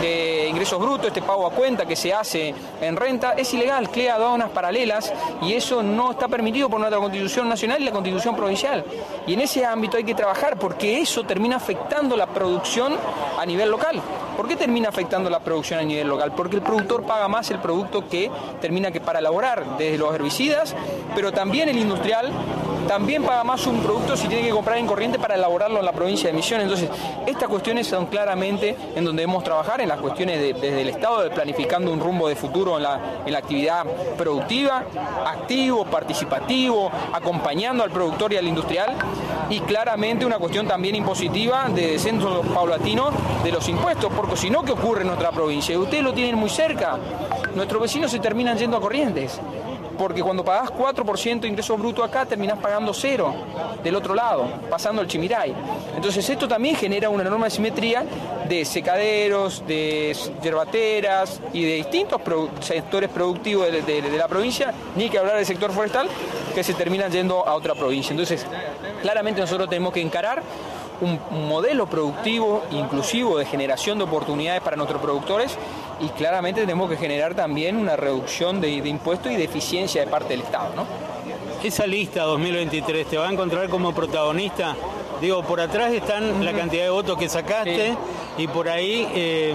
de 0.00 0.31
ingresos 0.62 0.80
brutos, 0.80 1.08
este 1.08 1.22
pago 1.22 1.44
a 1.44 1.50
cuenta 1.50 1.86
que 1.86 1.96
se 1.96 2.14
hace 2.14 2.54
en 2.80 2.94
renta, 2.94 3.32
es 3.32 3.52
ilegal, 3.52 3.90
crea 3.90 4.14
aduanas 4.14 4.50
paralelas 4.50 5.12
y 5.40 5.54
eso 5.54 5.82
no 5.82 6.12
está 6.12 6.28
permitido 6.28 6.70
por 6.70 6.78
nuestra 6.78 7.00
Constitución 7.00 7.48
Nacional 7.48 7.82
y 7.82 7.84
la 7.86 7.90
Constitución 7.90 8.36
Provincial. 8.36 8.84
Y 9.26 9.34
en 9.34 9.40
ese 9.40 9.66
ámbito 9.66 9.96
hay 9.96 10.04
que 10.04 10.14
trabajar 10.14 10.56
porque 10.60 11.00
eso 11.00 11.24
termina 11.24 11.56
afectando 11.56 12.16
la 12.16 12.28
producción 12.28 12.92
a 13.36 13.44
nivel 13.44 13.72
local. 13.72 14.00
¿Por 14.36 14.46
qué 14.46 14.54
termina 14.54 14.88
afectando 14.88 15.28
la 15.28 15.40
producción 15.40 15.80
a 15.80 15.82
nivel 15.82 16.06
local? 16.06 16.30
Porque 16.30 16.54
el 16.54 16.62
productor 16.62 17.02
paga 17.02 17.26
más 17.26 17.50
el 17.50 17.58
producto 17.58 18.08
que 18.08 18.30
termina 18.60 18.92
que 18.92 19.00
para 19.00 19.18
elaborar, 19.18 19.78
desde 19.78 19.98
los 19.98 20.14
herbicidas, 20.14 20.76
pero 21.16 21.32
también 21.32 21.70
el 21.70 21.78
industrial 21.78 22.30
también 22.86 23.22
paga 23.22 23.44
más 23.44 23.66
un 23.66 23.80
producto 23.80 24.16
si 24.16 24.28
tiene 24.28 24.44
que 24.46 24.50
comprar 24.50 24.78
en 24.78 24.86
corriente 24.86 25.18
para 25.18 25.34
elaborarlo 25.34 25.78
en 25.78 25.84
la 25.84 25.92
provincia 25.92 26.28
de 26.28 26.34
Misiones. 26.34 26.64
Entonces, 26.64 26.88
estas 27.26 27.48
cuestiones 27.48 27.86
son 27.86 28.06
claramente 28.06 28.76
en 28.94 29.04
donde 29.04 29.22
debemos 29.22 29.44
trabajar, 29.44 29.80
en 29.80 29.88
las 29.88 30.00
cuestiones 30.00 30.38
de- 30.40 30.52
desde 30.52 30.82
el 30.82 30.88
Estado, 30.88 31.22
de 31.22 31.30
planificando 31.30 31.92
un 31.92 32.00
rumbo 32.00 32.28
de 32.28 32.36
futuro 32.36 32.76
en 32.76 32.82
la, 32.82 33.00
en 33.24 33.32
la 33.32 33.38
actividad 33.38 33.84
productiva, 34.16 34.84
activo, 35.26 35.84
participativo, 35.84 36.90
acompañando 37.12 37.82
al 37.84 37.90
productor 37.90 38.32
y 38.32 38.36
al 38.36 38.46
industrial, 38.46 38.94
y 39.50 39.60
claramente 39.60 40.24
una 40.24 40.38
cuestión 40.38 40.66
también 40.66 40.94
impositiva 40.96 41.66
de 41.68 41.92
descenso 41.92 42.42
paulatino 42.54 43.10
de 43.42 43.52
los 43.52 43.68
impuestos, 43.68 44.12
porque 44.14 44.36
si 44.36 44.50
no, 44.50 44.62
¿qué 44.62 44.72
ocurre 44.72 45.02
en 45.02 45.08
nuestra 45.08 45.30
provincia? 45.30 45.78
Ustedes 45.78 46.02
lo 46.02 46.12
tienen 46.12 46.36
muy 46.36 46.50
cerca. 46.50 46.96
Nuestros 47.54 47.82
vecinos 47.82 48.10
se 48.10 48.18
terminan 48.18 48.56
yendo 48.56 48.76
a 48.76 48.80
corrientes 48.80 49.38
porque 50.02 50.20
cuando 50.20 50.44
pagás 50.44 50.68
4% 50.72 51.40
de 51.42 51.46
ingreso 51.46 51.76
bruto 51.76 52.02
acá, 52.02 52.26
terminás 52.26 52.58
pagando 52.58 52.92
cero 52.92 53.32
del 53.84 53.94
otro 53.94 54.16
lado, 54.16 54.48
pasando 54.68 55.00
el 55.00 55.06
chimiray. 55.06 55.54
Entonces 55.94 56.28
esto 56.28 56.48
también 56.48 56.74
genera 56.74 57.08
una 57.08 57.22
enorme 57.22 57.46
asimetría 57.46 58.04
de 58.48 58.64
secaderos, 58.64 59.64
de 59.64 60.16
yerbateras 60.42 61.40
y 61.52 61.64
de 61.64 61.74
distintos 61.74 62.20
sectores 62.58 63.10
productivos 63.10 63.68
de, 63.70 64.02
la 64.18 64.26
provincia, 64.26 64.74
ni 64.96 65.08
que 65.08 65.18
hablar 65.18 65.36
del 65.36 65.46
sector 65.46 65.70
forestal, 65.70 66.08
que 66.52 66.64
se 66.64 66.74
terminan 66.74 67.12
yendo 67.12 67.46
a 67.46 67.54
otra 67.54 67.76
provincia. 67.76 68.10
Entonces, 68.10 68.44
claramente 69.02 69.40
nosotros 69.40 69.68
tenemos 69.68 69.92
que 69.92 70.00
encarar 70.00 70.42
un 71.00 71.46
modelo 71.46 71.86
productivo, 71.86 72.64
inclusivo, 72.72 73.38
de 73.38 73.44
generación 73.44 73.98
de 73.98 74.04
oportunidades 74.04 74.62
para 74.62 74.76
nuestros 74.76 75.00
productores 75.00 75.56
y 76.02 76.08
claramente 76.10 76.60
tenemos 76.62 76.90
que 76.90 76.96
generar 76.96 77.34
también 77.34 77.76
una 77.76 77.96
reducción 77.96 78.60
de, 78.60 78.82
de 78.82 78.88
impuestos 78.88 79.32
y 79.32 79.36
de 79.36 79.44
eficiencia 79.44 80.04
de 80.04 80.10
parte 80.10 80.30
del 80.30 80.42
Estado. 80.42 80.74
¿no? 80.76 80.84
Esa 81.62 81.86
lista 81.86 82.22
2023 82.24 83.06
te 83.06 83.16
va 83.18 83.28
a 83.28 83.32
encontrar 83.32 83.68
como 83.68 83.94
protagonista 83.94 84.74
Digo, 85.20 85.40
por 85.44 85.60
atrás 85.60 85.92
están 85.92 86.44
la 86.44 86.52
cantidad 86.52 86.82
de 86.82 86.90
votos 86.90 87.16
que 87.16 87.28
sacaste 87.28 87.96
y 88.38 88.48
por 88.48 88.68
ahí 88.68 89.06
eh, 89.14 89.54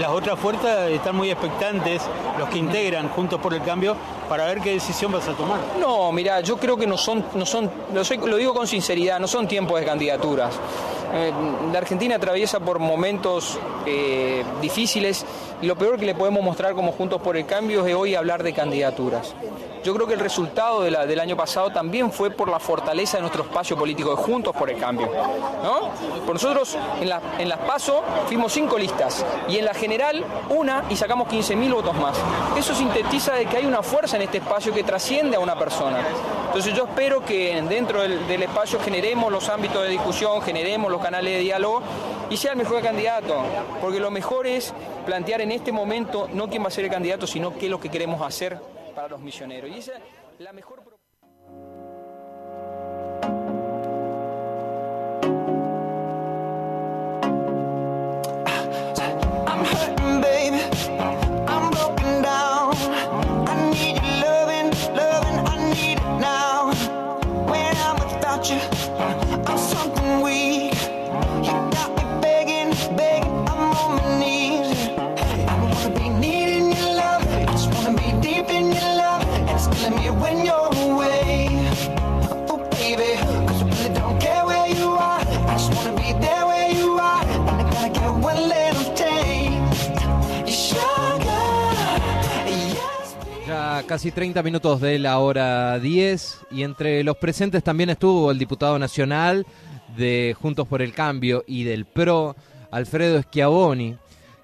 las 0.00 0.10
otras 0.10 0.36
fuerzas 0.40 0.90
están 0.90 1.14
muy 1.14 1.30
expectantes, 1.30 2.02
los 2.36 2.48
que 2.48 2.58
integran 2.58 3.08
Juntos 3.10 3.38
por 3.40 3.54
el 3.54 3.62
Cambio, 3.62 3.94
para 4.28 4.46
ver 4.46 4.60
qué 4.60 4.70
decisión 4.72 5.12
vas 5.12 5.28
a 5.28 5.34
tomar. 5.34 5.60
No, 5.78 6.10
mira, 6.10 6.40
yo 6.40 6.56
creo 6.56 6.76
que 6.76 6.88
no 6.88 6.98
son, 6.98 7.24
no 7.34 7.46
son, 7.46 7.70
lo, 7.94 8.04
soy- 8.04 8.16
lo 8.18 8.36
digo 8.38 8.52
con 8.52 8.66
sinceridad, 8.66 9.20
no 9.20 9.28
son 9.28 9.46
tiempos 9.46 9.78
de 9.78 9.86
candidaturas. 9.86 10.56
Eh, 11.14 11.32
la 11.72 11.78
Argentina 11.78 12.16
atraviesa 12.16 12.58
por 12.58 12.80
momentos 12.80 13.56
eh, 13.86 14.42
difíciles 14.60 15.24
y 15.62 15.66
lo 15.66 15.76
peor 15.76 15.98
que 15.98 16.06
le 16.06 16.14
podemos 16.14 16.42
mostrar 16.42 16.74
como 16.74 16.92
Juntos 16.92 17.20
por 17.20 17.36
el 17.36 17.46
Cambio 17.46 17.86
es 17.86 17.94
hoy 17.94 18.14
hablar 18.14 18.42
de 18.42 18.52
candidaturas. 18.52 19.34
Yo 19.84 19.94
creo 19.94 20.06
que 20.08 20.14
el 20.14 20.20
resultado 20.20 20.82
del 20.82 21.20
año 21.20 21.36
pasado 21.36 21.70
también 21.70 22.10
fue 22.12 22.30
por 22.30 22.48
la 22.48 22.58
fortaleza 22.58 23.16
de 23.16 23.22
nuestro 23.22 23.44
espacio 23.44 23.76
político 23.76 24.10
de 24.10 24.16
Juntos 24.16 24.54
por 24.56 24.68
el 24.68 24.76
Cambio. 24.78 25.08
¿no? 25.62 25.90
Por 26.26 26.34
nosotros 26.34 26.76
en, 27.00 27.08
la- 27.08 27.20
en 27.38 27.48
las 27.48 27.58
PASO 27.58 28.02
fuimos 28.26 28.52
cinco 28.52 28.76
listas 28.76 29.24
y 29.48 29.56
en 29.56 29.64
la 29.64 29.74
general 29.74 30.24
una 30.50 30.84
y 30.90 30.96
sacamos 30.96 31.28
15.000 31.28 31.72
votos 31.72 31.94
más. 31.96 32.16
Eso 32.56 32.74
sintetiza 32.74 33.34
de 33.34 33.46
que 33.46 33.56
hay 33.56 33.66
una 33.66 33.82
fuerza 33.82 34.16
en 34.16 34.22
este 34.22 34.38
espacio 34.38 34.74
que 34.74 34.82
trasciende 34.82 35.36
a 35.36 35.40
una 35.40 35.56
persona. 35.58 35.98
Entonces 36.48 36.74
yo 36.74 36.84
espero 36.84 37.24
que 37.24 37.60
dentro 37.68 38.02
del 38.02 38.42
espacio 38.42 38.80
generemos 38.80 39.30
los 39.30 39.48
ámbitos 39.48 39.82
de 39.82 39.90
discusión, 39.90 40.42
generemos 40.42 40.90
los 40.90 41.00
canales 41.00 41.34
de 41.34 41.38
diálogo 41.40 41.82
y 42.30 42.36
sea 42.36 42.52
el 42.52 42.58
mejor 42.58 42.82
candidato. 42.82 43.42
Porque 43.80 44.00
lo 44.00 44.10
mejor 44.10 44.46
es 44.46 44.72
plantear 45.06 45.40
en 45.40 45.52
este 45.52 45.72
momento 45.72 46.28
no 46.32 46.48
quién 46.48 46.62
va 46.62 46.68
a 46.68 46.70
ser 46.70 46.84
el 46.84 46.90
candidato, 46.90 47.26
sino 47.26 47.56
qué 47.56 47.66
es 47.66 47.70
lo 47.70 47.80
que 47.80 47.88
queremos 47.88 48.20
hacer 48.22 48.58
para 48.94 49.08
los 49.08 49.20
misioneros. 49.20 49.70
Y 49.70 49.78
esa 49.78 49.92
es 49.94 50.00
la 50.38 50.52
mejor 50.52 50.82
I'm 59.46 59.64
hurting, 59.64 60.20
baby. 60.20 61.27
Casi 93.88 94.12
30 94.12 94.42
minutos 94.42 94.82
de 94.82 94.98
la 94.98 95.18
hora 95.18 95.78
10 95.78 96.40
y 96.50 96.62
entre 96.62 97.02
los 97.02 97.16
presentes 97.16 97.64
también 97.64 97.88
estuvo 97.88 98.30
el 98.30 98.38
diputado 98.38 98.78
nacional 98.78 99.46
de 99.96 100.36
Juntos 100.38 100.68
por 100.68 100.82
el 100.82 100.92
Cambio 100.92 101.42
y 101.46 101.64
del 101.64 101.86
PRO, 101.86 102.36
Alfredo 102.70 103.22
Schiavoni, 103.22 103.96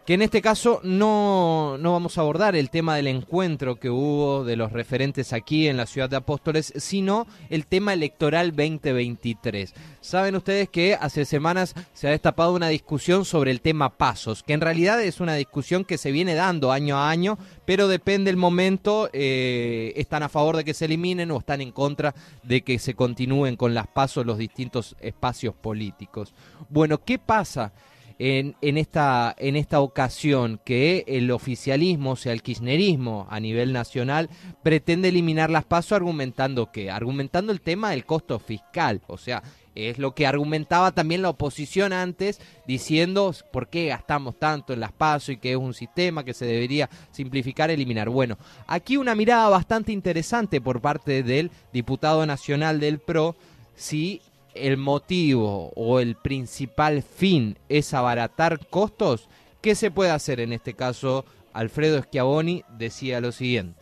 que 0.07 0.15
en 0.15 0.23
este 0.23 0.43
caso 0.43 0.81
no, 0.83 1.79
no 1.79 1.93
vamos 1.93 2.19
a 2.19 2.21
abordar 2.21 2.57
el 2.57 2.69
tema 2.69 2.97
del 2.97 3.07
encuentro 3.07 3.77
que 3.77 3.89
hubo 3.89 4.45
de 4.45 4.57
los 4.57 4.71
referentes 4.71 5.33
aquí 5.33 5.67
en 5.67 5.79
la 5.79 5.87
ciudad 5.87 6.11
de 6.11 6.17
Apóstoles, 6.17 6.75
sino 6.77 7.27
el 7.49 7.67
tema 7.67 7.95
electoral 7.95 8.51
2023. 8.51 9.73
Saben 10.03 10.37
ustedes 10.37 10.69
que 10.69 10.95
hace 10.95 11.25
semanas 11.25 11.75
se 11.95 12.07
ha 12.07 12.11
destapado 12.11 12.53
una 12.53 12.69
discusión 12.69 13.25
sobre 13.25 13.51
el 13.51 13.63
tema 13.63 13.97
pasos, 13.97 14.43
que 14.43 14.53
en 14.53 14.61
realidad 14.61 15.03
es 15.03 15.21
una 15.21 15.35
discusión 15.35 15.85
que 15.85 15.97
se 15.97 16.13
viene 16.13 16.35
dando 16.35 16.71
año 16.71 16.99
a 16.99 17.09
año, 17.09 17.39
pero 17.65 17.89
depende 17.89 18.31
el 18.31 18.37
momento, 18.37 19.09
eh, 19.15 19.95
están 19.97 20.23
a 20.23 20.29
favor 20.29 20.59
de 20.59 20.65
que 20.65 20.75
se 20.75 20.85
eliminen 20.85 21.31
o 21.31 21.39
están 21.39 21.63
en 21.63 21.73
contra 21.73 22.15
de 22.43 22.61
que 22.63 22.79
se 22.79 22.95
continúen 22.95 23.57
con 23.57 23.73
las 23.73 23.87
pasos 23.87 24.27
los 24.27 24.37
distintos 24.37 24.97
espacios 25.01 25.55
políticos. 25.55 26.35
Bueno, 26.69 27.03
¿qué 27.03 27.19
pasa? 27.19 27.73
En, 28.19 28.55
esta, 28.61 29.35
en 29.39 29.57
esta 29.57 29.81
ocasión 29.81 30.61
que 30.65 31.05
el 31.07 31.31
oficialismo, 31.31 32.13
o 32.13 32.17
sea, 32.17 32.33
el 32.33 32.43
kirchnerismo 32.43 33.27
a 33.31 33.41
nivel 33.41 33.73
nacional, 33.73 34.31
pretende 34.63 35.09
eliminar 35.09 35.51
las 35.51 35.65
pasos 35.65 35.93
argumentando 35.93 36.71
que, 36.71 36.91
argumentando 36.91 37.53
el 37.53 37.61
tema 37.61 37.91
del 37.91 38.05
costo 38.05 38.39
fiscal, 38.39 39.01
o 39.07 39.19
sea, 39.19 39.43
es 39.75 39.99
lo 39.99 40.15
que 40.15 40.27
argumentaba 40.27 40.93
también 40.93 41.23
la 41.23 41.31
oposición 41.31 41.93
antes, 41.93 42.41
diciendo 42.67 43.35
por 43.53 43.69
qué 43.69 43.87
gastamos 43.87 44.39
tanto 44.39 44.73
en 44.73 44.81
las 44.81 44.93
pasos 44.93 45.31
y 45.31 45.37
que 45.37 45.53
es 45.53 45.57
un 45.57 45.75
sistema 45.75 46.25
que 46.25 46.35
se 46.35 46.47
debería 46.47 46.89
simplificar, 47.11 47.71
eliminar. 47.71 48.09
Bueno, 48.09 48.39
aquí 48.67 48.97
una 48.97 49.15
mirada 49.15 49.49
bastante 49.49 49.91
interesante 49.91 50.61
por 50.61 50.81
parte 50.81 51.23
del 51.23 51.51
diputado 51.73 52.25
nacional 52.25 52.79
del 52.79 53.01
PRO, 53.01 53.35
si 53.75 54.21
el 54.55 54.77
motivo 54.77 55.73
o 55.77 56.01
el 56.01 56.17
principal 56.17 57.03
fin 57.03 57.59
es 57.69 57.95
abaratar 57.95 58.67
costos, 58.69 59.29
¿qué 59.61 59.75
se 59.75 59.91
puede 59.91 60.11
hacer 60.11 60.41
en 60.41 60.53
este 60.53 60.75
caso? 60.75 61.25
Alfredo 61.53 62.03
Schiavoni 62.03 62.65
decía 62.77 63.21
lo 63.21 63.33
siguiente. 63.33 63.81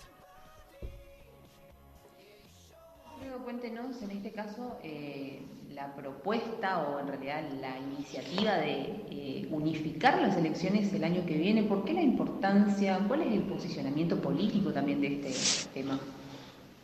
Alfredo, 3.14 3.38
cuéntenos 3.44 4.02
en 4.02 4.10
este 4.10 4.32
caso 4.32 4.78
eh, 4.82 5.40
la 5.74 5.94
propuesta 5.94 6.82
o 6.82 7.00
en 7.00 7.08
realidad 7.08 7.42
la 7.60 7.78
iniciativa 7.78 8.54
de 8.56 9.04
eh, 9.10 9.48
unificar 9.50 10.20
las 10.20 10.36
elecciones 10.36 10.92
el 10.92 11.04
año 11.04 11.24
que 11.26 11.36
viene. 11.36 11.62
¿Por 11.62 11.84
qué 11.84 11.94
la 11.94 12.02
importancia? 12.02 13.00
¿Cuál 13.08 13.22
es 13.22 13.32
el 13.32 13.42
posicionamiento 13.42 14.20
político 14.20 14.72
también 14.72 15.00
de 15.00 15.16
este 15.30 15.68
tema? 15.72 15.98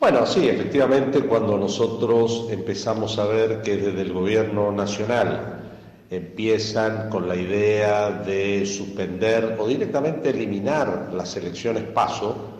Bueno, 0.01 0.25
sí, 0.27 0.49
efectivamente, 0.49 1.23
cuando 1.23 1.59
nosotros 1.59 2.47
empezamos 2.53 3.19
a 3.19 3.27
ver 3.27 3.63
que 3.63 3.77
desde 3.77 4.01
el 4.03 4.13
gobierno 4.13 4.71
nacional 4.71 5.59
empiezan 6.09 7.11
con 7.11 7.27
la 7.27 7.35
idea 7.35 8.09
de 8.11 8.65
suspender 8.65 9.57
o 9.59 9.67
directamente 9.67 10.31
eliminar 10.31 11.11
las 11.13 11.37
elecciones 11.37 11.83
paso, 11.83 12.59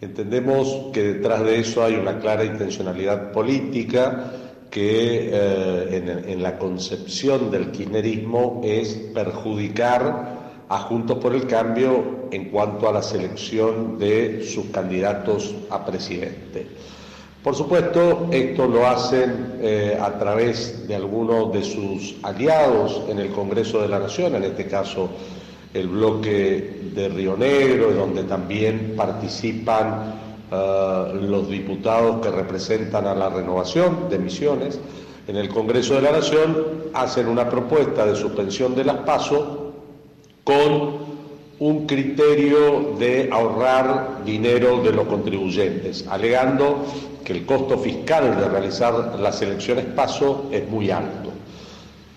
entendemos 0.00 0.92
que 0.92 1.14
detrás 1.14 1.42
de 1.42 1.58
eso 1.58 1.82
hay 1.82 1.96
una 1.96 2.20
clara 2.20 2.44
intencionalidad 2.44 3.32
política 3.32 4.30
que 4.70 5.30
eh, 5.32 5.96
en, 5.96 6.30
en 6.30 6.40
la 6.40 6.56
concepción 6.56 7.50
del 7.50 7.72
kirchnerismo 7.72 8.60
es 8.64 8.94
perjudicar 9.12 10.35
a 10.68 10.78
Juntos 10.80 11.18
por 11.18 11.34
el 11.34 11.46
Cambio 11.46 12.28
en 12.30 12.46
cuanto 12.50 12.88
a 12.88 12.92
la 12.92 13.02
selección 13.02 13.98
de 13.98 14.44
sus 14.44 14.66
candidatos 14.66 15.54
a 15.70 15.84
presidente. 15.84 16.66
Por 17.42 17.54
supuesto, 17.54 18.26
esto 18.32 18.66
lo 18.66 18.86
hacen 18.88 19.58
eh, 19.60 19.96
a 20.00 20.18
través 20.18 20.88
de 20.88 20.96
algunos 20.96 21.52
de 21.52 21.62
sus 21.62 22.16
aliados 22.24 23.02
en 23.08 23.20
el 23.20 23.30
Congreso 23.30 23.80
de 23.80 23.88
la 23.88 24.00
Nación, 24.00 24.34
en 24.34 24.42
este 24.42 24.66
caso 24.66 25.08
el 25.72 25.86
bloque 25.88 26.80
de 26.94 27.08
Río 27.08 27.36
Negro, 27.36 27.92
donde 27.92 28.24
también 28.24 28.94
participan 28.96 30.14
eh, 30.50 31.12
los 31.20 31.48
diputados 31.48 32.20
que 32.20 32.32
representan 32.32 33.06
a 33.06 33.14
la 33.14 33.28
renovación 33.28 34.08
de 34.10 34.18
misiones. 34.18 34.80
En 35.28 35.36
el 35.36 35.48
Congreso 35.48 35.94
de 35.94 36.02
la 36.02 36.12
Nación 36.12 36.90
hacen 36.94 37.28
una 37.28 37.48
propuesta 37.48 38.06
de 38.06 38.16
suspensión 38.16 38.74
de 38.74 38.84
las 38.84 38.96
pasos 38.98 39.65
con 40.46 41.06
un 41.58 41.86
criterio 41.88 42.94
de 43.00 43.28
ahorrar 43.32 44.24
dinero 44.24 44.80
de 44.80 44.92
los 44.92 45.08
contribuyentes, 45.08 46.06
alegando 46.08 46.86
que 47.24 47.32
el 47.32 47.44
costo 47.44 47.76
fiscal 47.76 48.38
de 48.38 48.48
realizar 48.48 49.18
las 49.18 49.42
elecciones 49.42 49.86
paso 49.86 50.46
es 50.52 50.68
muy 50.68 50.92
alto. 50.92 51.32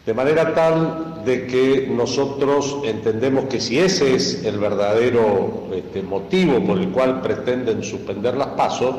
De 0.05 0.13
manera 0.13 0.53
tal 0.53 1.23
de 1.25 1.47
que 1.47 1.87
nosotros 1.89 2.77
entendemos 2.83 3.45
que 3.45 3.59
si 3.59 3.79
ese 3.79 4.13
es 4.13 4.45
el 4.45 4.59
verdadero 4.59 5.67
este, 5.73 6.03
motivo 6.03 6.63
por 6.63 6.77
el 6.77 6.89
cual 6.89 7.21
pretenden 7.21 7.81
suspender 7.81 8.37
las 8.37 8.49
pasos, 8.49 8.95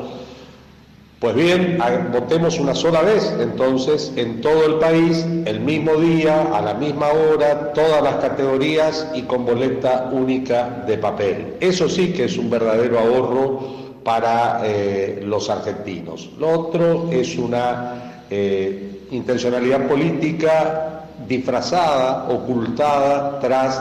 pues 1.21 1.35
bien, 1.35 1.77
votemos 2.11 2.57
una 2.57 2.73
sola 2.73 3.03
vez, 3.03 3.31
entonces, 3.39 4.11
en 4.15 4.41
todo 4.41 4.65
el 4.65 4.75
país, 4.79 5.23
el 5.45 5.59
mismo 5.59 5.93
día, 5.97 6.47
a 6.51 6.61
la 6.61 6.73
misma 6.73 7.09
hora, 7.09 7.73
todas 7.73 8.01
las 8.01 8.15
categorías 8.15 9.07
y 9.13 9.21
con 9.21 9.45
boleta 9.45 10.09
única 10.11 10.83
de 10.87 10.97
papel. 10.97 11.57
Eso 11.59 11.87
sí 11.87 12.11
que 12.11 12.23
es 12.23 12.39
un 12.39 12.49
verdadero 12.49 12.97
ahorro 12.97 13.59
para 14.03 14.61
eh, 14.65 15.21
los 15.23 15.47
argentinos. 15.51 16.27
Lo 16.39 16.59
otro 16.59 17.11
es 17.11 17.37
una 17.37 18.23
eh, 18.27 19.05
intencionalidad 19.11 19.87
política 19.87 21.03
disfrazada, 21.27 22.29
ocultada 22.29 23.39
tras 23.39 23.79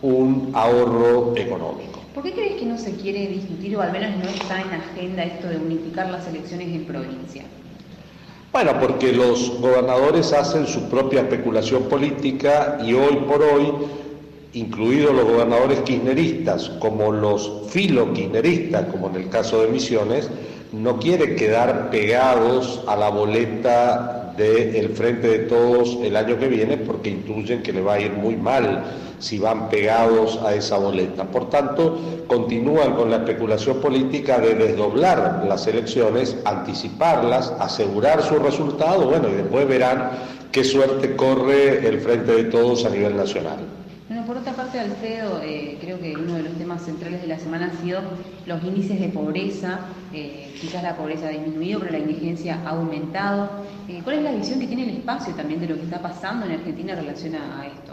un 0.00 0.52
ahorro 0.54 1.34
económico. 1.36 2.00
¿Por 2.14 2.22
qué 2.22 2.32
se 2.78 2.92
quiere 2.92 3.26
discutir 3.28 3.76
o 3.76 3.82
al 3.82 3.92
menos 3.92 4.16
no 4.16 4.28
está 4.28 4.60
en 4.60 4.72
agenda 4.72 5.24
esto 5.24 5.48
de 5.48 5.56
unificar 5.56 6.10
las 6.10 6.26
elecciones 6.26 6.68
en 6.68 6.84
provincia? 6.84 7.44
Bueno, 8.52 8.72
porque 8.80 9.12
los 9.12 9.60
gobernadores 9.60 10.32
hacen 10.32 10.66
su 10.66 10.88
propia 10.88 11.20
especulación 11.20 11.84
política 11.84 12.78
y 12.84 12.94
hoy 12.94 13.16
por 13.28 13.42
hoy, 13.42 13.72
incluidos 14.54 15.14
los 15.14 15.24
gobernadores 15.24 15.80
kirchneristas 15.80 16.70
como 16.80 17.12
los 17.12 17.68
filo 17.68 18.12
kirchneristas, 18.14 18.86
como 18.86 19.10
en 19.10 19.16
el 19.16 19.28
caso 19.28 19.62
de 19.62 19.68
Misiones, 19.68 20.30
no 20.72 20.98
quieren 20.98 21.36
quedar 21.36 21.90
pegados 21.90 22.82
a 22.86 22.96
la 22.96 23.10
boleta 23.10 24.17
del 24.38 24.90
Frente 24.90 25.26
de 25.28 25.38
Todos 25.40 25.98
el 26.02 26.16
año 26.16 26.38
que 26.38 26.46
viene 26.46 26.76
porque 26.76 27.10
intuyen 27.10 27.62
que 27.62 27.72
le 27.72 27.82
va 27.82 27.94
a 27.94 28.00
ir 28.00 28.12
muy 28.12 28.36
mal 28.36 28.84
si 29.18 29.38
van 29.38 29.68
pegados 29.68 30.38
a 30.44 30.54
esa 30.54 30.78
boleta. 30.78 31.24
Por 31.24 31.50
tanto, 31.50 31.98
continúan 32.28 32.94
con 32.94 33.10
la 33.10 33.16
especulación 33.16 33.80
política 33.80 34.38
de 34.38 34.54
desdoblar 34.54 35.44
las 35.48 35.66
elecciones, 35.66 36.36
anticiparlas, 36.44 37.52
asegurar 37.58 38.22
su 38.22 38.38
resultado, 38.38 39.08
bueno, 39.08 39.28
y 39.28 39.32
después 39.32 39.66
verán 39.66 40.12
qué 40.52 40.62
suerte 40.62 41.16
corre 41.16 41.86
el 41.86 42.00
Frente 42.00 42.32
de 42.32 42.44
Todos 42.44 42.84
a 42.84 42.90
nivel 42.90 43.16
nacional. 43.16 43.58
Bueno, 44.08 44.24
por 44.24 44.38
otra 44.38 44.54
parte, 44.54 44.80
Alfredo, 44.80 45.42
eh, 45.42 45.76
creo 45.82 46.00
que 46.00 46.16
uno 46.16 46.32
de 46.32 46.44
los 46.44 46.54
temas 46.54 46.82
centrales 46.82 47.20
de 47.20 47.26
la 47.26 47.38
semana 47.38 47.66
han 47.66 47.78
sido 47.82 48.00
los 48.46 48.64
índices 48.64 48.98
de 48.98 49.08
pobreza. 49.08 49.80
Eh, 50.14 50.50
quizás 50.58 50.82
la 50.82 50.96
pobreza 50.96 51.26
ha 51.26 51.30
disminuido, 51.30 51.80
pero 51.80 51.92
la 51.92 51.98
indigencia 51.98 52.58
ha 52.64 52.70
aumentado. 52.70 53.50
Eh, 53.86 54.00
¿Cuál 54.02 54.16
es 54.16 54.22
la 54.22 54.32
visión 54.32 54.60
que 54.60 54.66
tiene 54.66 54.84
el 54.84 54.96
espacio 54.96 55.34
también 55.34 55.60
de 55.60 55.66
lo 55.66 55.74
que 55.74 55.82
está 55.82 56.00
pasando 56.00 56.46
en 56.46 56.52
Argentina 56.52 56.94
en 56.94 57.00
relación 57.00 57.34
a 57.34 57.66
esto? 57.66 57.92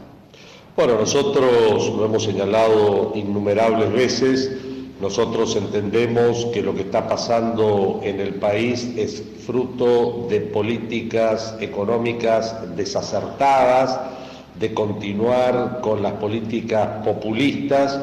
Bueno, 0.77 0.95
nosotros 0.97 1.93
lo 1.97 2.05
hemos 2.05 2.23
señalado 2.23 3.11
innumerables 3.13 3.91
veces. 3.91 4.57
Nosotros 5.01 5.53
entendemos 5.57 6.45
que 6.53 6.61
lo 6.61 6.73
que 6.73 6.83
está 6.83 7.09
pasando 7.09 7.99
en 8.03 8.21
el 8.21 8.35
país 8.35 8.89
es 8.95 9.21
fruto 9.45 10.27
de 10.29 10.39
políticas 10.39 11.57
económicas 11.59 12.55
desacertadas, 12.77 13.99
de 14.59 14.73
continuar 14.73 15.79
con 15.81 16.01
las 16.01 16.13
políticas 16.13 17.03
populistas 17.03 17.99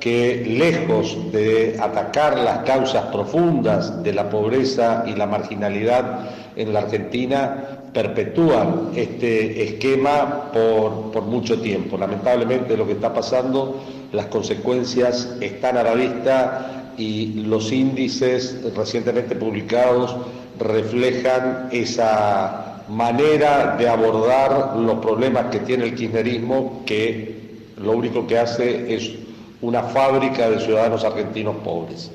que 0.00 0.44
lejos 0.46 1.32
de 1.32 1.76
atacar 1.80 2.38
las 2.38 2.58
causas 2.58 3.06
profundas 3.06 4.02
de 4.02 4.12
la 4.12 4.28
pobreza 4.28 5.04
y 5.06 5.14
la 5.14 5.26
marginalidad 5.26 6.30
en 6.54 6.72
la 6.72 6.80
Argentina, 6.80 7.80
perpetúan 7.92 8.90
este 8.94 9.64
esquema 9.64 10.50
por, 10.52 11.12
por, 11.12 11.22
mucho 11.22 11.60
tiempo. 11.60 11.96
Lamentablemente 11.96 12.76
lo 12.76 12.86
que 12.86 12.92
está 12.92 13.12
pasando, 13.12 13.82
las 14.12 14.26
consecuencias 14.26 15.36
están 15.40 15.78
a 15.78 15.82
la 15.82 15.94
vista 15.94 16.92
y 16.98 17.44
los 17.46 17.72
índices 17.72 18.60
recientemente 18.76 19.34
publicados 19.34 20.14
reflejan 20.58 21.68
esa 21.72 22.75
manera 22.88 23.76
de 23.76 23.88
abordar 23.88 24.76
los 24.76 24.98
problemas 24.98 25.46
que 25.46 25.60
tiene 25.60 25.84
el 25.84 25.94
kirchnerismo, 25.94 26.82
que 26.86 27.36
lo 27.76 27.92
único 27.92 28.26
que 28.26 28.38
hace 28.38 28.94
es 28.94 29.12
una 29.60 29.82
fábrica 29.82 30.48
de 30.50 30.60
ciudadanos 30.60 31.04
argentinos 31.04 31.56
pobres. 31.56 32.10